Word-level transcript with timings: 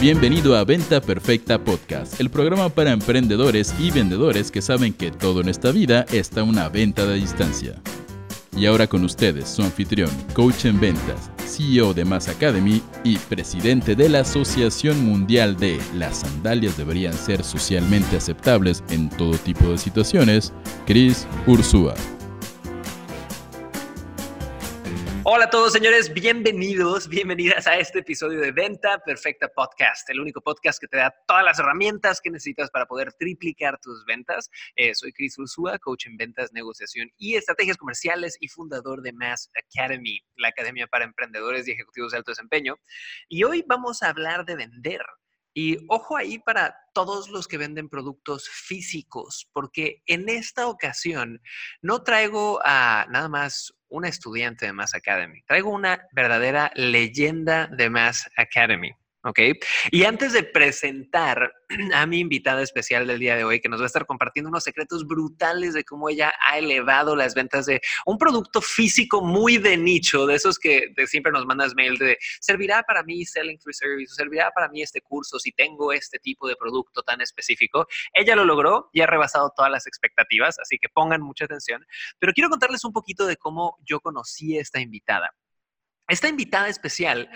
Bienvenido 0.00 0.56
a 0.56 0.64
Venta 0.64 1.02
Perfecta 1.02 1.62
Podcast, 1.62 2.18
el 2.22 2.30
programa 2.30 2.70
para 2.70 2.90
emprendedores 2.90 3.74
y 3.78 3.90
vendedores 3.90 4.50
que 4.50 4.62
saben 4.62 4.94
que 4.94 5.10
todo 5.10 5.42
en 5.42 5.50
esta 5.50 5.72
vida 5.72 6.06
está 6.10 6.42
una 6.42 6.70
venta 6.70 7.04
de 7.04 7.16
distancia. 7.16 7.74
Y 8.56 8.64
ahora 8.64 8.86
con 8.86 9.04
ustedes, 9.04 9.46
su 9.50 9.60
anfitrión, 9.60 10.08
coach 10.32 10.64
en 10.64 10.80
ventas, 10.80 11.30
CEO 11.44 11.92
de 11.92 12.06
Mass 12.06 12.28
Academy 12.28 12.80
y 13.04 13.18
presidente 13.18 13.94
de 13.94 14.08
la 14.08 14.20
Asociación 14.20 15.04
Mundial 15.04 15.58
de 15.58 15.78
Las 15.94 16.20
sandalias 16.20 16.78
deberían 16.78 17.12
ser 17.12 17.44
socialmente 17.44 18.16
aceptables 18.16 18.82
en 18.88 19.10
todo 19.10 19.36
tipo 19.36 19.68
de 19.68 19.76
situaciones, 19.76 20.54
Chris 20.86 21.26
Ursúa. 21.46 21.94
Hola 25.32 25.44
a 25.44 25.50
todos, 25.50 25.72
señores. 25.72 26.12
Bienvenidos, 26.12 27.06
bienvenidas 27.08 27.68
a 27.68 27.78
este 27.78 28.00
episodio 28.00 28.40
de 28.40 28.50
Venta 28.50 28.98
Perfecta 28.98 29.46
Podcast, 29.46 30.10
el 30.10 30.18
único 30.18 30.40
podcast 30.40 30.80
que 30.80 30.88
te 30.88 30.96
da 30.96 31.14
todas 31.24 31.44
las 31.44 31.60
herramientas 31.60 32.20
que 32.20 32.32
necesitas 32.32 32.68
para 32.68 32.86
poder 32.86 33.12
triplicar 33.12 33.78
tus 33.78 34.04
ventas. 34.06 34.50
Eh, 34.74 34.92
soy 34.92 35.12
Chris 35.12 35.38
Ursúa, 35.38 35.78
coach 35.78 36.06
en 36.06 36.16
ventas, 36.16 36.52
negociación 36.52 37.12
y 37.16 37.36
estrategias 37.36 37.76
comerciales 37.76 38.36
y 38.40 38.48
fundador 38.48 39.02
de 39.02 39.12
Mass 39.12 39.48
Academy, 39.54 40.18
la 40.34 40.48
academia 40.48 40.88
para 40.88 41.04
emprendedores 41.04 41.68
y 41.68 41.70
ejecutivos 41.70 42.10
de 42.10 42.18
alto 42.18 42.32
desempeño. 42.32 42.74
Y 43.28 43.44
hoy 43.44 43.64
vamos 43.68 44.02
a 44.02 44.08
hablar 44.08 44.44
de 44.44 44.56
vender. 44.56 45.02
Y 45.54 45.78
ojo 45.88 46.16
ahí 46.16 46.40
para 46.40 46.76
todos 46.92 47.28
los 47.28 47.46
que 47.46 47.56
venden 47.56 47.88
productos 47.88 48.48
físicos, 48.48 49.48
porque 49.52 50.02
en 50.06 50.28
esta 50.28 50.66
ocasión 50.66 51.40
no 51.82 52.02
traigo 52.02 52.60
a 52.64 53.06
nada 53.10 53.28
más 53.28 53.76
una 53.90 54.08
estudiante 54.08 54.66
de 54.66 54.72
Mass 54.72 54.94
Academy. 54.94 55.42
Traigo 55.42 55.70
una 55.70 56.06
verdadera 56.12 56.70
leyenda 56.74 57.66
de 57.66 57.90
Mass 57.90 58.30
Academy. 58.36 58.92
¿Ok? 59.24 59.38
Y 59.90 60.04
antes 60.04 60.32
de 60.32 60.42
presentar 60.42 61.52
a 61.94 62.06
mi 62.06 62.20
invitada 62.20 62.62
especial 62.62 63.06
del 63.06 63.18
día 63.18 63.36
de 63.36 63.44
hoy, 63.44 63.60
que 63.60 63.68
nos 63.68 63.80
va 63.80 63.84
a 63.84 63.86
estar 63.86 64.06
compartiendo 64.06 64.48
unos 64.48 64.64
secretos 64.64 65.06
brutales 65.06 65.74
de 65.74 65.84
cómo 65.84 66.08
ella 66.08 66.32
ha 66.46 66.58
elevado 66.58 67.16
las 67.16 67.34
ventas 67.34 67.66
de 67.66 67.80
un 68.06 68.18
producto 68.18 68.60
físico 68.60 69.22
muy 69.22 69.58
de 69.58 69.76
nicho, 69.76 70.26
de 70.26 70.34
esos 70.34 70.58
que 70.58 70.92
siempre 71.06 71.32
nos 71.32 71.46
mandas 71.46 71.74
mail 71.74 71.96
de, 71.98 72.18
¿servirá 72.40 72.82
para 72.82 73.02
mí 73.02 73.24
Selling 73.24 73.58
Free 73.60 73.74
Service? 73.74 74.14
¿Servirá 74.14 74.50
para 74.54 74.68
mí 74.68 74.82
este 74.82 75.00
curso 75.00 75.38
si 75.38 75.52
tengo 75.52 75.92
este 75.92 76.18
tipo 76.18 76.48
de 76.48 76.56
producto 76.56 77.02
tan 77.02 77.20
específico? 77.20 77.86
Ella 78.12 78.36
lo 78.36 78.44
logró 78.44 78.88
y 78.92 79.00
ha 79.00 79.06
rebasado 79.06 79.52
todas 79.54 79.70
las 79.70 79.86
expectativas, 79.86 80.58
así 80.58 80.78
que 80.78 80.88
pongan 80.88 81.20
mucha 81.20 81.44
atención. 81.44 81.84
Pero 82.18 82.32
quiero 82.32 82.50
contarles 82.50 82.84
un 82.84 82.92
poquito 82.92 83.26
de 83.26 83.36
cómo 83.36 83.76
yo 83.84 84.00
conocí 84.00 84.56
a 84.56 84.60
esta 84.60 84.80
invitada. 84.80 85.30
Esta 86.10 86.26
invitada 86.26 86.68
especial, 86.68 87.30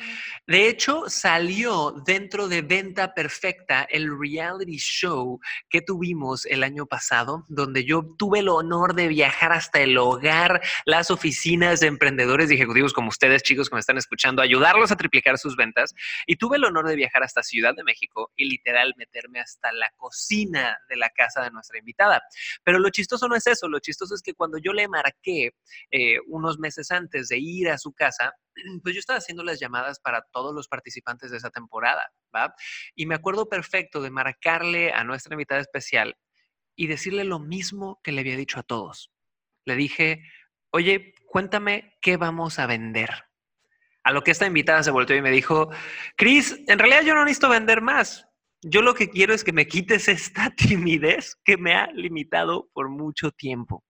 de 0.49 0.69
hecho, 0.69 1.05
salió 1.07 1.93
dentro 2.05 2.49
de 2.49 2.61
Venta 2.61 3.15
Perfecta, 3.15 3.85
el 3.85 4.11
reality 4.19 4.79
show 4.79 5.39
que 5.71 5.81
tuvimos 5.81 6.45
el 6.45 6.65
año 6.65 6.85
pasado, 6.85 7.45
donde 7.47 7.85
yo 7.85 8.03
tuve 8.19 8.41
el 8.41 8.49
honor 8.49 8.97
de 8.97 9.07
viajar 9.07 9.53
hasta 9.53 9.81
el 9.81 9.97
hogar, 9.97 10.61
las 10.87 11.13
oficinas 11.13 11.79
de 11.79 11.87
emprendedores 11.87 12.51
y 12.51 12.55
ejecutivos 12.55 12.93
como 12.93 13.11
ustedes, 13.11 13.45
chicos 13.45 13.71
que 13.71 13.77
me 13.77 13.81
están 13.81 13.97
escuchando, 13.97 14.43
ayudarlos 14.43 14.91
a 14.91 14.97
triplicar 14.97 15.39
sus 15.39 15.55
ventas. 15.55 15.95
Y 16.27 16.35
tuve 16.35 16.57
el 16.57 16.65
honor 16.65 16.89
de 16.89 16.97
viajar 16.97 17.23
hasta 17.23 17.45
Ciudad 17.45 17.77
de 17.77 17.85
México 17.85 18.33
y 18.35 18.51
literal 18.51 18.93
meterme 18.97 19.39
hasta 19.39 19.71
la 19.71 19.89
cocina 19.97 20.77
de 20.89 20.97
la 20.97 21.11
casa 21.11 21.43
de 21.43 21.53
nuestra 21.53 21.79
invitada. 21.79 22.21
Pero 22.65 22.81
lo 22.81 22.91
chistoso 22.91 23.29
no 23.29 23.37
es 23.37 23.47
eso, 23.47 23.69
lo 23.69 23.79
chistoso 23.79 24.17
es 24.17 24.21
que 24.21 24.35
cuando 24.35 24.59
yo 24.59 24.73
le 24.73 24.89
marqué 24.89 25.53
eh, 25.93 26.17
unos 26.27 26.59
meses 26.59 26.91
antes 26.91 27.29
de 27.29 27.39
ir 27.39 27.71
a 27.71 27.79
su 27.79 27.93
casa, 27.93 28.35
pues 28.83 28.95
yo 28.95 29.01
estaba 29.01 29.19
haciendo 29.19 29.43
las 29.43 29.61
llamadas 29.61 30.01
para 30.01 30.23
todos 30.33 30.55
los 30.55 30.69
participantes 30.69 31.31
de 31.31 31.37
esa 31.37 31.51
temporada, 31.51 32.13
¿va? 32.35 32.55
Y 32.95 33.07
me 33.07 33.15
acuerdo 33.15 33.49
perfecto 33.49 34.01
de 34.01 34.11
marcarle 34.11 34.93
a 34.93 35.05
nuestra 35.05 35.35
invitada 35.35 35.61
especial 35.61 36.17
y 36.77 36.87
decirle 36.87 37.25
lo 37.25 37.39
mismo 37.39 38.01
que 38.03 38.13
le 38.13 38.21
había 38.21 38.37
dicho 38.37 38.59
a 38.59 38.63
todos. 38.63 39.13
Le 39.65 39.77
dije, 39.77 40.23
oye, 40.71 41.15
cuéntame 41.27 41.97
qué 42.01 42.17
vamos 42.17 42.59
a 42.59 42.67
vender. 42.67 43.11
A 44.03 44.13
lo 44.13 44.23
que 44.23 44.33
esta 44.33 44.47
invitada 44.47 44.83
se 44.83 44.91
volteó 44.91 45.17
y 45.17 45.23
me 45.23 45.31
dijo, 45.31 45.71
Cris, 46.17 46.61
en 46.67 46.79
realidad 46.79 47.03
yo 47.05 47.15
no 47.15 47.25
necesito 47.25 47.49
vender 47.49 47.81
más. 47.81 48.29
Yo 48.61 48.83
lo 48.83 48.95
que 48.95 49.11
quiero 49.11 49.35
es 49.35 49.45
que 49.45 49.53
me 49.53 49.67
quites 49.67 50.09
esta 50.09 50.51
timidez 50.57 51.37
que 51.45 51.57
me 51.57 51.75
ha 51.75 51.87
limitado 51.93 52.69
por 52.73 52.89
mucho 52.89 53.31
tiempo. 53.31 53.85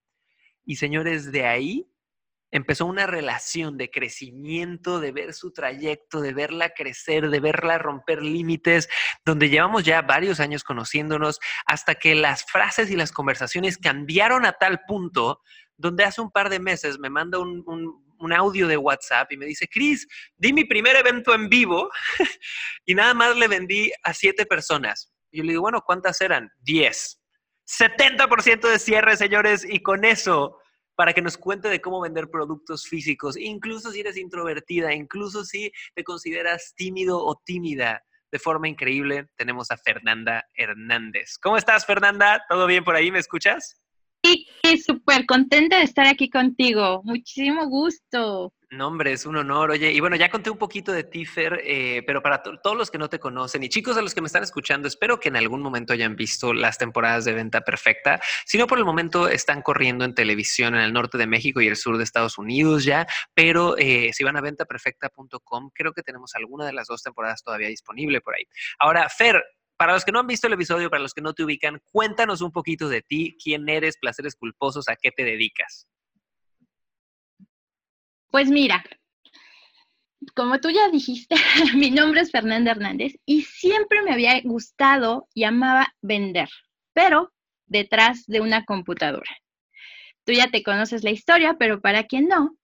Y 0.65 0.77
señores, 0.77 1.33
de 1.33 1.47
ahí 1.47 1.94
empezó 2.55 2.87
una 2.87 3.09
relación 3.09 3.77
de 3.77 3.91
crecimiento, 3.91 5.01
de 5.01 5.11
ver 5.11 5.35
su 5.35 5.53
trayecto, 5.53 6.21
de 6.21 6.33
verla 6.33 6.71
crecer, 6.71 7.29
de 7.29 7.41
verla 7.41 7.79
romper 7.79 8.23
límites, 8.23 8.89
donde 9.25 9.49
llevamos 9.49 9.83
ya 9.83 10.03
varios 10.03 10.39
años 10.39 10.63
conociéndonos, 10.63 11.41
hasta 11.67 11.97
que 11.97 12.15
las 12.15 12.45
frases 12.45 12.93
y 12.93 12.97
las 12.97 13.11
conversaciones 13.11 13.77
cambiaron 13.77 14.47
a 14.47 14.53
tal 14.53 14.83
punto, 14.87 15.43
donde 15.77 16.05
hace 16.05 16.21
un 16.21 16.31
par 16.31 16.49
de 16.49 16.61
meses 16.61 17.01
me 17.01 17.11
manda 17.11 17.41
un, 17.41 18.05
audio 18.33 18.69
de 18.69 18.79
WhatsApp 18.79 19.33
y 19.33 19.37
me 19.37 19.45
dice, 19.45 19.69
Cris, 19.69 20.07
di 20.37 20.53
mi 20.55 20.65
primer 20.65 20.97
evento 20.97 21.35
en 21.35 21.49
vivo 21.49 21.91
y 22.87 22.95
nada 22.95 23.13
más 23.13 23.37
le 23.37 23.49
vendí 23.49 23.93
a 24.03 24.15
siete 24.15 24.47
personas. 24.47 25.13
Y 25.31 25.39
yo 25.39 25.45
le 25.45 25.51
digo, 25.51 25.63
bueno, 25.63 25.83
¿cuántas 25.85 26.21
eran? 26.23 26.51
Diez. 26.61 27.21
70% 27.67 28.71
de 28.71 28.79
cierre, 28.79 29.17
señores, 29.17 29.67
y 29.69 29.81
con 29.83 30.05
eso 30.05 30.59
para 30.97 31.13
que 31.13 31.23
nos 31.23 31.37
cuente 31.37 31.69
de 31.69 31.81
cómo 31.81 32.01
vender 32.01 32.31
productos 32.31 32.87
físicos, 32.87 33.37
incluso 33.37 33.91
si 33.91 34.01
eres 34.01 34.17
introvertida, 34.17 34.95
incluso 34.95 35.45
si 35.45 35.73
te 35.95 36.05
consideras 36.05 36.75
tímido 36.77 37.19
o 37.19 37.41
tímida. 37.45 38.03
De 38.31 38.39
forma 38.41 38.69
increíble, 38.69 39.29
tenemos 39.37 39.71
a 39.71 39.77
Fernanda 39.77 40.45
Hernández. 40.57 41.39
¿Cómo 41.41 41.57
estás, 41.57 41.87
Fernanda? 41.87 42.45
¿Todo 42.49 42.67
bien 42.67 42.83
por 42.83 42.97
ahí? 42.97 43.13
¿Me 43.13 43.21
escuchas? 43.21 43.81
Sí, 44.25 44.47
súper 44.85 45.27
contenta 45.27 45.79
de 45.79 45.85
estar 45.85 46.07
aquí 46.07 46.31
contigo. 46.31 47.03
Muchísimo 47.05 47.69
gusto. 47.69 48.53
No, 48.75 48.89
hombre, 48.89 49.13
es 49.13 49.25
un 49.25 49.37
honor. 49.37 49.71
Oye, 49.71 49.93
y 49.93 50.01
bueno, 50.01 50.17
ya 50.17 50.29
conté 50.29 50.51
un 50.51 50.59
poquito 50.59 50.91
de 50.91 51.05
Tifer, 51.05 51.61
eh, 51.63 52.03
pero 52.05 52.21
para 52.23 52.43
todos 52.43 52.77
los 52.77 52.91
que 52.91 52.99
no 52.99 53.09
te 53.09 53.21
conocen 53.21 53.63
y 53.63 53.69
chicos 53.69 53.97
a 53.97 54.03
los 54.03 54.15
que 54.15 54.21
me 54.21 54.27
están 54.27 54.43
escuchando, 54.43 54.89
espero 54.89 55.21
que 55.21 55.29
en 55.29 55.37
algún 55.37 55.63
momento 55.63 55.93
hayan 55.93 56.17
visto 56.17 56.53
las 56.53 56.77
temporadas 56.77 57.25
de 57.25 57.35
venta 57.35 57.61
perfecta. 57.61 58.21
Si 58.45 58.59
no, 58.59 58.67
por 58.67 58.79
el 58.79 58.85
momento 58.85 59.29
están 59.29 59.63
corriendo 59.63 60.05
en 60.05 60.13
televisión 60.13 60.75
en 60.75 60.81
el 60.81 60.93
norte 60.93 61.19
de 61.19 61.29
México 61.29 61.61
y 61.61 61.69
el 61.69 61.77
sur 61.77 61.99
de 61.99 62.05
Estados 62.05 62.37
Unidos 62.37 62.85
ya, 62.85 63.07
pero 63.33 63.77
eh, 63.79 64.11
si 64.13 64.25
van 64.25 64.37
a 64.37 64.41
ventaperfecta.com, 64.41 65.71
creo 65.73 65.93
que 65.93 66.03
tenemos 66.03 66.35
alguna 66.35 66.67
de 66.67 66.73
las 66.73 66.89
dos 66.89 67.03
temporadas 67.03 67.45
todavía 67.45 67.69
disponible 67.69 68.21
por 68.21 68.35
ahí. 68.35 68.45
Ahora, 68.81 69.09
Fer, 69.09 69.41
para 69.77 69.93
los 69.93 70.05
que 70.05 70.11
no 70.11 70.19
han 70.19 70.27
visto 70.27 70.49
el 70.49 70.55
episodio, 70.55 70.91
para 70.91 71.03
los 71.03 71.15
que 71.15 71.23
no 71.23 71.33
te 71.33 71.45
ubican, 71.45 71.81
cuéntanos 71.93 72.41
un 72.41 72.51
poquito 72.51 72.89
de 72.89 73.03
ti, 73.03 73.37
quién 73.41 73.69
eres, 73.69 73.99
placeres 73.99 74.35
culposos, 74.35 74.89
a 74.89 74.97
qué 74.97 75.13
te 75.13 75.23
dedicas. 75.23 75.87
Pues 78.35 78.51
mira, 78.51 78.83
como 80.35 80.59
tú 80.59 80.69
ya 80.69 80.89
dijiste, 80.91 81.37
mi 81.77 81.93
nombre 81.93 82.21
es 82.21 82.33
Fernanda 82.33 82.73
Hernández 82.73 83.15
y 83.25 83.43
siempre 83.43 84.03
me 84.03 84.11
había 84.11 84.41
gustado 84.43 85.29
y 85.35 85.45
amaba 85.45 85.95
vender, 86.03 86.49
pero 86.93 87.33
detrás 87.67 88.27
de 88.27 88.41
una 88.41 88.65
computadora. 88.65 89.31
Tú 90.25 90.33
ya 90.33 90.51
te 90.51 90.65
conoces 90.65 91.05
la 91.05 91.13
historia, 91.13 91.55
pero 91.61 91.81
para 91.81 92.09
quien 92.09 92.27
no, 92.27 92.57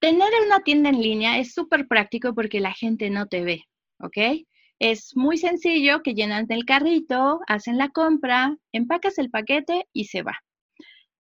tener 0.00 0.28
una 0.44 0.60
tienda 0.60 0.90
en 0.90 1.00
línea 1.00 1.38
es 1.38 1.54
súper 1.54 1.88
práctico 1.88 2.34
porque 2.34 2.60
la 2.60 2.74
gente 2.74 3.08
no 3.08 3.26
te 3.26 3.42
ve, 3.42 3.64
¿ok? 4.00 4.44
Es 4.78 5.16
muy 5.16 5.38
sencillo 5.38 6.02
que 6.02 6.12
llenan 6.12 6.44
el 6.50 6.66
carrito, 6.66 7.40
hacen 7.46 7.78
la 7.78 7.88
compra, 7.88 8.54
empacas 8.70 9.16
el 9.16 9.30
paquete 9.30 9.88
y 9.94 10.04
se 10.08 10.20
va. 10.20 10.38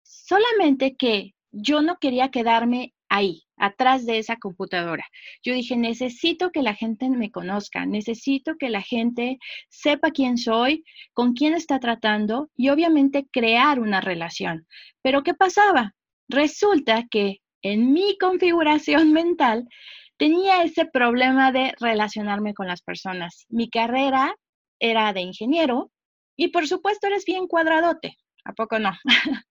Solamente 0.02 0.96
que 0.96 1.36
yo 1.52 1.80
no 1.80 1.98
quería 2.00 2.32
quedarme 2.32 2.92
ahí, 3.08 3.41
atrás 3.62 4.04
de 4.06 4.18
esa 4.18 4.36
computadora. 4.38 5.06
Yo 5.44 5.54
dije, 5.54 5.76
necesito 5.76 6.50
que 6.50 6.62
la 6.62 6.74
gente 6.74 7.08
me 7.08 7.30
conozca, 7.30 7.86
necesito 7.86 8.56
que 8.58 8.70
la 8.70 8.82
gente 8.82 9.38
sepa 9.68 10.10
quién 10.10 10.36
soy, 10.36 10.82
con 11.12 11.32
quién 11.32 11.54
está 11.54 11.78
tratando 11.78 12.50
y 12.56 12.70
obviamente 12.70 13.28
crear 13.30 13.78
una 13.78 14.00
relación. 14.00 14.66
Pero 15.00 15.22
¿qué 15.22 15.34
pasaba? 15.34 15.94
Resulta 16.28 17.04
que 17.08 17.38
en 17.62 17.92
mi 17.92 18.18
configuración 18.18 19.12
mental 19.12 19.68
tenía 20.16 20.64
ese 20.64 20.84
problema 20.84 21.52
de 21.52 21.72
relacionarme 21.78 22.54
con 22.54 22.66
las 22.66 22.82
personas. 22.82 23.46
Mi 23.48 23.70
carrera 23.70 24.34
era 24.80 25.12
de 25.12 25.20
ingeniero 25.20 25.92
y 26.36 26.48
por 26.48 26.66
supuesto 26.66 27.06
eres 27.06 27.24
bien 27.24 27.46
cuadradote, 27.46 28.16
¿a 28.44 28.54
poco 28.54 28.80
no? 28.80 28.90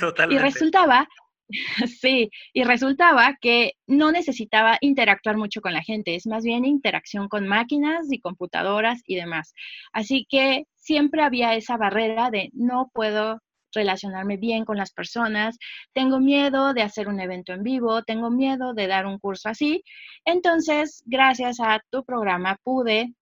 Totalmente. 0.00 0.34
Y 0.34 0.44
resultaba 0.44 1.06
Sí, 2.00 2.30
y 2.52 2.64
resultaba 2.64 3.36
que 3.40 3.72
no 3.86 4.12
necesitaba 4.12 4.78
interactuar 4.80 5.36
mucho 5.36 5.60
con 5.60 5.72
la 5.72 5.82
gente, 5.82 6.14
es 6.14 6.26
más 6.26 6.44
bien 6.44 6.64
interacción 6.64 7.28
con 7.28 7.48
máquinas 7.48 8.06
y 8.10 8.20
computadoras 8.20 9.02
y 9.06 9.16
demás. 9.16 9.54
Así 9.92 10.26
que 10.28 10.64
siempre 10.76 11.22
había 11.22 11.54
esa 11.54 11.76
barrera 11.76 12.30
de 12.30 12.50
no 12.52 12.90
puedo 12.92 13.40
relacionarme 13.72 14.36
bien 14.36 14.64
con 14.64 14.76
las 14.76 14.92
personas, 14.92 15.56
tengo 15.92 16.18
miedo 16.18 16.74
de 16.74 16.82
hacer 16.82 17.08
un 17.08 17.20
evento 17.20 17.52
en 17.52 17.62
vivo, 17.62 18.02
tengo 18.02 18.28
miedo 18.30 18.74
de 18.74 18.88
dar 18.88 19.06
un 19.06 19.18
curso 19.18 19.48
así. 19.48 19.84
Entonces, 20.24 21.02
gracias 21.06 21.60
a 21.60 21.80
tu 21.90 22.04
programa 22.04 22.58
pude 22.64 23.14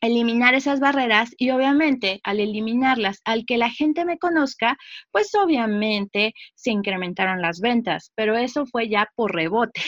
eliminar 0.00 0.54
esas 0.54 0.80
barreras 0.80 1.30
y 1.36 1.50
obviamente 1.50 2.20
al 2.22 2.40
eliminarlas, 2.40 3.20
al 3.24 3.44
que 3.46 3.56
la 3.56 3.70
gente 3.70 4.04
me 4.04 4.18
conozca, 4.18 4.76
pues 5.10 5.34
obviamente 5.34 6.32
se 6.54 6.70
incrementaron 6.70 7.40
las 7.40 7.60
ventas, 7.60 8.12
pero 8.14 8.36
eso 8.36 8.66
fue 8.66 8.88
ya 8.88 9.08
por 9.14 9.34
rebote. 9.34 9.82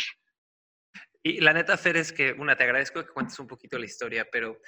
Y 1.23 1.41
la 1.41 1.53
neta, 1.53 1.77
Fer, 1.77 1.97
es 1.97 2.13
que, 2.13 2.33
una, 2.33 2.57
te 2.57 2.65
agradezco 2.65 3.05
que 3.05 3.13
cuentes 3.13 3.39
un 3.39 3.47
poquito 3.47 3.79
la 3.79 3.85
historia, 3.85 4.27
pero 4.31 4.61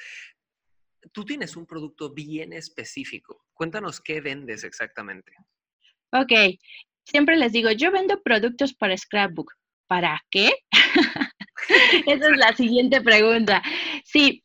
tú 1.13 1.25
tienes 1.25 1.57
un 1.57 1.67
producto 1.67 2.13
bien 2.13 2.53
específico. 2.53 3.47
Cuéntanos 3.55 4.01
qué 4.01 4.21
vendes 4.21 4.65
exactamente. 4.65 5.33
Ok, 6.13 6.59
siempre 7.05 7.37
les 7.37 7.53
digo, 7.53 7.71
yo 7.71 7.91
vendo 7.91 8.21
productos 8.23 8.75
para 8.75 8.97
Scrapbook. 8.97 9.53
¿Para 9.87 10.21
qué? 10.31 10.51
Esa 12.07 12.31
es 12.31 12.37
la 12.37 12.55
siguiente 12.55 13.01
pregunta. 13.01 13.63
Sí, 14.05 14.45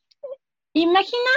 imagina 0.75 1.31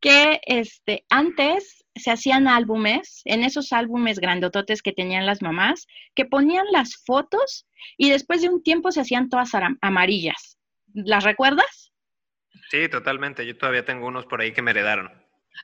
que 0.00 0.40
este, 0.46 1.04
antes 1.10 1.84
se 1.94 2.10
hacían 2.10 2.46
álbumes, 2.46 3.22
en 3.24 3.42
esos 3.42 3.72
álbumes 3.72 4.20
grandototes 4.20 4.82
que 4.82 4.92
tenían 4.92 5.26
las 5.26 5.42
mamás, 5.42 5.86
que 6.14 6.26
ponían 6.26 6.66
las 6.70 7.02
fotos 7.04 7.66
y 7.96 8.10
después 8.10 8.42
de 8.42 8.50
un 8.50 8.62
tiempo 8.62 8.92
se 8.92 9.00
hacían 9.00 9.28
todas 9.30 9.52
amarillas. 9.80 10.58
¿Las 10.92 11.24
recuerdas? 11.24 11.92
Sí, 12.70 12.88
totalmente. 12.88 13.46
Yo 13.46 13.56
todavía 13.56 13.84
tengo 13.84 14.06
unos 14.06 14.26
por 14.26 14.40
ahí 14.40 14.52
que 14.52 14.62
me 14.62 14.72
heredaron. 14.72 15.10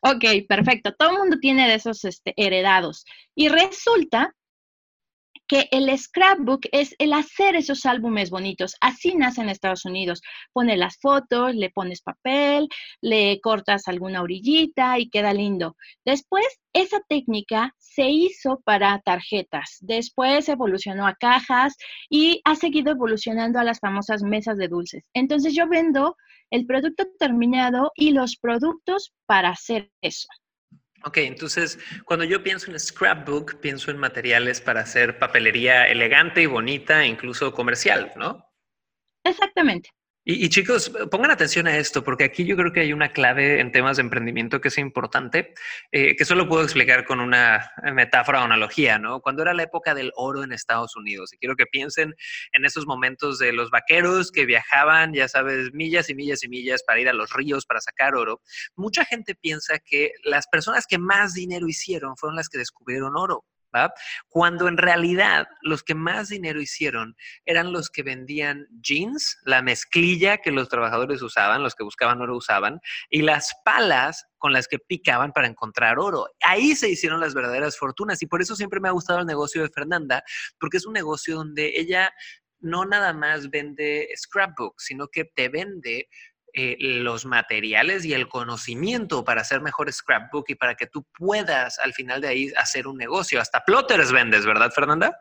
Ok, 0.02 0.24
perfecto. 0.48 0.94
Todo 0.94 1.10
el 1.10 1.18
mundo 1.18 1.38
tiene 1.38 1.68
de 1.68 1.74
esos 1.74 2.04
este, 2.04 2.32
heredados. 2.36 3.04
Y 3.34 3.48
resulta 3.48 4.34
que 5.52 5.68
el 5.70 5.98
scrapbook 5.98 6.62
es 6.72 6.94
el 6.98 7.12
hacer 7.12 7.56
esos 7.56 7.84
álbumes 7.84 8.30
bonitos. 8.30 8.74
Así 8.80 9.14
nace 9.14 9.42
en 9.42 9.50
Estados 9.50 9.84
Unidos. 9.84 10.22
Pone 10.54 10.78
las 10.78 10.96
fotos, 10.96 11.54
le 11.54 11.68
pones 11.68 12.00
papel, 12.00 12.70
le 13.02 13.38
cortas 13.42 13.86
alguna 13.86 14.22
orillita 14.22 14.98
y 14.98 15.10
queda 15.10 15.34
lindo. 15.34 15.76
Después, 16.06 16.46
esa 16.72 17.00
técnica 17.06 17.74
se 17.76 18.08
hizo 18.08 18.62
para 18.64 18.98
tarjetas. 19.00 19.76
Después 19.82 20.48
evolucionó 20.48 21.06
a 21.06 21.16
cajas 21.16 21.76
y 22.08 22.40
ha 22.46 22.56
seguido 22.56 22.92
evolucionando 22.92 23.58
a 23.58 23.64
las 23.64 23.78
famosas 23.78 24.22
mesas 24.22 24.56
de 24.56 24.68
dulces. 24.68 25.04
Entonces 25.12 25.54
yo 25.54 25.68
vendo 25.68 26.16
el 26.50 26.64
producto 26.64 27.04
terminado 27.18 27.92
y 27.94 28.12
los 28.12 28.38
productos 28.38 29.12
para 29.26 29.50
hacer 29.50 29.90
eso. 30.00 30.28
Ok, 31.04 31.18
entonces 31.18 31.78
cuando 32.04 32.24
yo 32.24 32.42
pienso 32.42 32.70
en 32.70 32.78
scrapbook, 32.78 33.60
pienso 33.60 33.90
en 33.90 33.98
materiales 33.98 34.60
para 34.60 34.80
hacer 34.80 35.18
papelería 35.18 35.88
elegante 35.88 36.42
y 36.42 36.46
bonita, 36.46 37.04
incluso 37.04 37.52
comercial, 37.52 38.12
¿no? 38.16 38.46
Exactamente. 39.24 39.90
Y, 40.24 40.48
chicos, 40.50 40.92
pongan 41.10 41.32
atención 41.32 41.66
a 41.66 41.76
esto, 41.76 42.04
porque 42.04 42.22
aquí 42.22 42.44
yo 42.44 42.56
creo 42.56 42.72
que 42.72 42.78
hay 42.78 42.92
una 42.92 43.12
clave 43.12 43.58
en 43.58 43.72
temas 43.72 43.96
de 43.96 44.02
emprendimiento 44.02 44.60
que 44.60 44.68
es 44.68 44.78
importante, 44.78 45.52
eh, 45.90 46.14
que 46.14 46.24
solo 46.24 46.48
puedo 46.48 46.62
explicar 46.62 47.04
con 47.04 47.18
una 47.18 47.72
metáfora 47.92 48.40
o 48.40 48.44
analogía, 48.44 49.00
¿no? 49.00 49.20
Cuando 49.20 49.42
era 49.42 49.52
la 49.52 49.64
época 49.64 49.96
del 49.96 50.12
oro 50.14 50.44
en 50.44 50.52
Estados 50.52 50.94
Unidos, 50.94 51.32
y 51.32 51.38
quiero 51.38 51.56
que 51.56 51.66
piensen 51.66 52.14
en 52.52 52.64
esos 52.64 52.86
momentos 52.86 53.40
de 53.40 53.52
los 53.52 53.70
vaqueros 53.70 54.30
que 54.30 54.46
viajaban, 54.46 55.12
ya 55.12 55.26
sabes, 55.26 55.72
millas 55.72 56.08
y 56.08 56.14
millas 56.14 56.44
y 56.44 56.48
millas 56.48 56.84
para 56.84 57.00
ir 57.00 57.08
a 57.08 57.12
los 57.12 57.32
ríos 57.32 57.66
para 57.66 57.80
sacar 57.80 58.14
oro, 58.14 58.42
mucha 58.76 59.04
gente 59.04 59.34
piensa 59.34 59.80
que 59.80 60.12
las 60.22 60.46
personas 60.46 60.86
que 60.86 60.98
más 60.98 61.34
dinero 61.34 61.66
hicieron 61.66 62.16
fueron 62.16 62.36
las 62.36 62.48
que 62.48 62.58
descubrieron 62.58 63.16
oro. 63.16 63.44
Cuando 64.28 64.68
en 64.68 64.76
realidad 64.76 65.46
los 65.62 65.82
que 65.82 65.94
más 65.94 66.28
dinero 66.28 66.60
hicieron 66.60 67.16
eran 67.44 67.72
los 67.72 67.90
que 67.90 68.02
vendían 68.02 68.66
jeans, 68.80 69.38
la 69.44 69.62
mezclilla 69.62 70.38
que 70.38 70.50
los 70.50 70.68
trabajadores 70.68 71.22
usaban, 71.22 71.62
los 71.62 71.74
que 71.74 71.84
buscaban 71.84 72.20
oro 72.20 72.36
usaban, 72.36 72.80
y 73.10 73.22
las 73.22 73.52
palas 73.64 74.26
con 74.38 74.52
las 74.52 74.68
que 74.68 74.78
picaban 74.78 75.32
para 75.32 75.46
encontrar 75.46 75.98
oro. 75.98 76.26
Ahí 76.44 76.74
se 76.74 76.88
hicieron 76.88 77.20
las 77.20 77.34
verdaderas 77.34 77.78
fortunas 77.78 78.22
y 78.22 78.26
por 78.26 78.42
eso 78.42 78.56
siempre 78.56 78.80
me 78.80 78.88
ha 78.88 78.92
gustado 78.92 79.20
el 79.20 79.26
negocio 79.26 79.62
de 79.62 79.70
Fernanda, 79.70 80.22
porque 80.58 80.78
es 80.78 80.86
un 80.86 80.92
negocio 80.92 81.36
donde 81.36 81.72
ella 81.76 82.12
no 82.62 82.84
nada 82.84 83.12
más 83.12 83.50
vende 83.50 84.08
scrapbooks, 84.16 84.84
sino 84.84 85.08
que 85.08 85.24
te 85.24 85.48
vende 85.48 86.08
eh, 86.54 86.76
los 86.78 87.24
materiales 87.24 88.04
y 88.04 88.12
el 88.12 88.28
conocimiento 88.28 89.24
para 89.24 89.40
hacer 89.40 89.60
mejor 89.60 89.92
scrapbook 89.92 90.44
y 90.48 90.54
para 90.54 90.74
que 90.74 90.86
tú 90.86 91.06
puedas 91.16 91.78
al 91.78 91.94
final 91.94 92.20
de 92.20 92.28
ahí 92.28 92.52
hacer 92.56 92.86
un 92.86 92.98
negocio. 92.98 93.40
Hasta 93.40 93.64
plotters 93.64 94.12
vendes, 94.12 94.44
¿verdad, 94.44 94.70
Fernanda? 94.70 95.16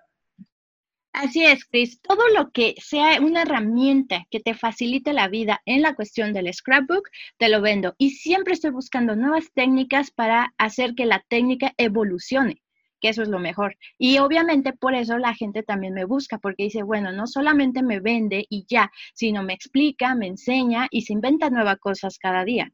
Así 1.14 1.46
es, 1.46 1.66
Chris. 1.66 2.02
Todo 2.02 2.28
lo 2.30 2.52
que 2.52 2.76
sea 2.78 3.20
una 3.20 3.42
herramienta 3.42 4.26
que 4.30 4.40
te 4.40 4.54
facilite 4.54 5.14
la 5.14 5.28
vida 5.28 5.62
en 5.66 5.82
la 5.82 5.94
cuestión 5.94 6.34
del 6.34 6.54
scrapbook, 6.54 7.10
te 7.38 7.50
lo 7.50 7.62
vendo. 7.62 7.96
Y 7.98 8.12
siempre 8.12 8.54
estoy 8.54 8.72
buscando 8.72 9.16
nuevas 9.16 9.52
técnicas 9.54 10.12
para 10.12 10.54
hacer 10.58 10.96
que 10.96 11.06
la 11.06 11.24
técnica 11.28 11.74
evolucione 11.78 12.62
que 13.02 13.10
eso 13.10 13.24
es 13.24 13.28
lo 13.28 13.40
mejor. 13.40 13.76
Y 13.98 14.20
obviamente 14.20 14.74
por 14.74 14.94
eso 14.94 15.18
la 15.18 15.34
gente 15.34 15.64
también 15.64 15.94
me 15.94 16.06
busca, 16.06 16.38
porque 16.38 16.64
dice, 16.64 16.84
bueno, 16.84 17.12
no 17.12 17.28
solamente 17.28 17.84
me 17.84 18.00
vende 18.00 18.46
y 18.50 18.66
ya, 18.70 18.92
sino 19.14 19.44
me 19.44 19.54
explica, 19.54 20.16
me 20.16 20.28
enseña 20.28 20.88
y 20.92 21.02
se 21.02 21.14
inventa 21.14 21.50
nuevas 21.50 21.78
cosas 21.80 22.18
cada 22.18 22.46
día. 22.46 22.72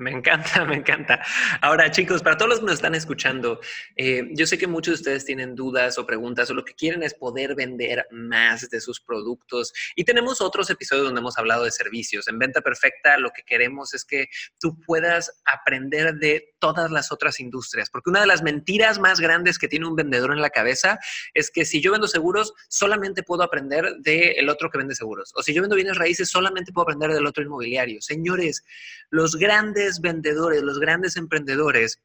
Me 0.00 0.10
encanta, 0.10 0.64
me 0.66 0.76
encanta. 0.76 1.22
Ahora, 1.60 1.90
chicos, 1.90 2.22
para 2.22 2.36
todos 2.36 2.48
los 2.48 2.58
que 2.60 2.66
nos 2.66 2.74
están 2.74 2.94
escuchando, 2.94 3.60
eh, 3.96 4.28
yo 4.32 4.46
sé 4.46 4.56
que 4.56 4.66
muchos 4.66 4.94
de 4.94 5.00
ustedes 5.00 5.24
tienen 5.26 5.54
dudas 5.54 5.98
o 5.98 6.06
preguntas 6.06 6.50
o 6.50 6.54
lo 6.54 6.64
que 6.64 6.74
quieren 6.74 7.02
es 7.02 7.14
poder 7.14 7.54
vender 7.54 8.06
más 8.10 8.68
de 8.70 8.80
sus 8.80 9.00
productos. 9.00 9.72
Y 9.96 10.04
tenemos 10.04 10.40
otros 10.40 10.70
episodios 10.70 11.04
donde 11.04 11.20
hemos 11.20 11.36
hablado 11.38 11.64
de 11.64 11.70
servicios. 11.70 12.28
En 12.28 12.38
Venta 12.38 12.62
Perfecta 12.62 13.18
lo 13.18 13.30
que 13.30 13.42
queremos 13.42 13.92
es 13.92 14.04
que 14.04 14.28
tú 14.58 14.80
puedas 14.80 15.42
aprender 15.44 16.14
de 16.14 16.49
todas 16.60 16.90
las 16.90 17.10
otras 17.10 17.40
industrias, 17.40 17.90
porque 17.90 18.10
una 18.10 18.20
de 18.20 18.26
las 18.26 18.42
mentiras 18.42 18.98
más 19.00 19.18
grandes 19.18 19.58
que 19.58 19.68
tiene 19.68 19.88
un 19.88 19.96
vendedor 19.96 20.32
en 20.32 20.40
la 20.40 20.50
cabeza 20.50 20.98
es 21.34 21.50
que 21.50 21.64
si 21.64 21.80
yo 21.80 21.92
vendo 21.92 22.06
seguros, 22.06 22.54
solamente 22.68 23.22
puedo 23.22 23.42
aprender 23.42 23.96
del 23.98 24.48
otro 24.48 24.70
que 24.70 24.78
vende 24.78 24.94
seguros. 24.94 25.32
O 25.34 25.42
si 25.42 25.52
yo 25.52 25.62
vendo 25.62 25.76
bienes 25.76 25.96
raíces, 25.96 26.30
solamente 26.30 26.72
puedo 26.72 26.84
aprender 26.84 27.12
del 27.12 27.26
otro 27.26 27.42
inmobiliario. 27.42 28.00
Señores, 28.00 28.64
los 29.10 29.36
grandes 29.36 30.00
vendedores, 30.00 30.62
los 30.62 30.78
grandes 30.78 31.16
emprendedores, 31.16 32.00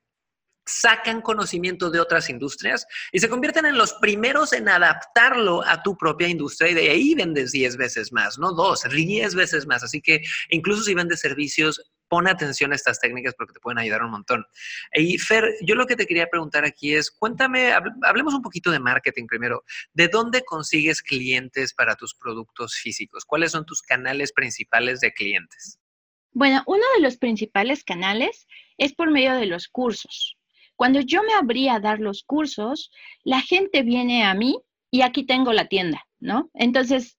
sacan 0.66 1.22
conocimiento 1.22 1.92
de 1.92 2.00
otras 2.00 2.30
industrias 2.30 2.88
y 3.12 3.19
se 3.19 3.30
convierten 3.30 3.66
en 3.66 3.78
los 3.78 3.94
primeros 3.94 4.52
en 4.54 4.68
adaptarlo 4.68 5.63
a 5.63 5.84
tu 5.84 5.96
propia 5.96 6.28
industria 6.28 6.72
y 6.72 6.74
de 6.74 6.90
ahí 6.90 7.13
vendes 7.13 7.52
10 7.52 7.78
veces 7.78 8.12
más, 8.12 8.40
no 8.40 8.52
dos, 8.52 8.84
10 8.84 9.36
veces 9.36 9.68
más. 9.68 9.83
Así 9.83 10.02
que 10.02 10.21
incluso 10.50 10.83
si 10.83 10.95
vendes 10.95 11.19
servicios, 11.19 11.81
pon 12.07 12.28
atención 12.28 12.71
a 12.71 12.76
estas 12.76 13.00
técnicas 13.00 13.33
porque 13.38 13.54
te 13.54 13.59
pueden 13.59 13.80
ayudar 13.80 14.04
un 14.04 14.12
montón. 14.12 14.45
Y 14.94 15.18
Fer, 15.18 15.56
yo 15.62 15.76
lo 15.76 15.85
que 15.85 15.95
te 15.95 16.06
quería 16.06 16.28
preguntar 16.28 16.66
aquí 16.66 16.94
es, 16.94 17.12
cuéntame, 17.12 17.74
hablemos 18.04 18.33
un 18.33 18.42
poquito 18.42 18.71
de 18.71 18.80
marketing 18.80 19.28
primero. 19.28 19.64
¿De 19.94 20.07
dónde 20.07 20.44
consigues 20.44 21.02
clientes 21.02 21.74
para 21.74 21.95
tus 21.95 22.16
productos 22.16 22.76
físicos? 22.76 23.26
¿Cuáles 23.26 23.52
son 23.52 23.66
tus 23.66 23.81
canales 23.81 24.31
principales 24.33 25.00
de 25.00 25.14
clientes? 25.14 25.80
Bueno, 26.31 26.64
uno 26.68 26.83
de 26.95 27.02
los 27.02 27.18
principales 27.18 27.83
canales 27.83 28.47
es 28.78 28.94
por 28.94 29.09
medio 29.09 29.35
de 29.35 29.45
los 29.45 29.68
cursos. 29.68 30.38
Cuando 30.76 31.00
yo 31.00 31.24
me 31.24 31.33
abrí 31.33 31.69
a 31.69 31.80
dar 31.80 32.00
los 32.00 32.24
cursos, 32.24 32.92
la 33.24 33.40
gente 33.42 33.83
viene 33.83 34.26
a 34.26 34.33
mí 34.33 34.57
y 34.92 35.02
aquí 35.02 35.26
tengo 35.26 35.54
la 35.54 35.68
tienda, 35.68 36.06
¿no? 36.19 36.50
Entonces, 36.54 37.18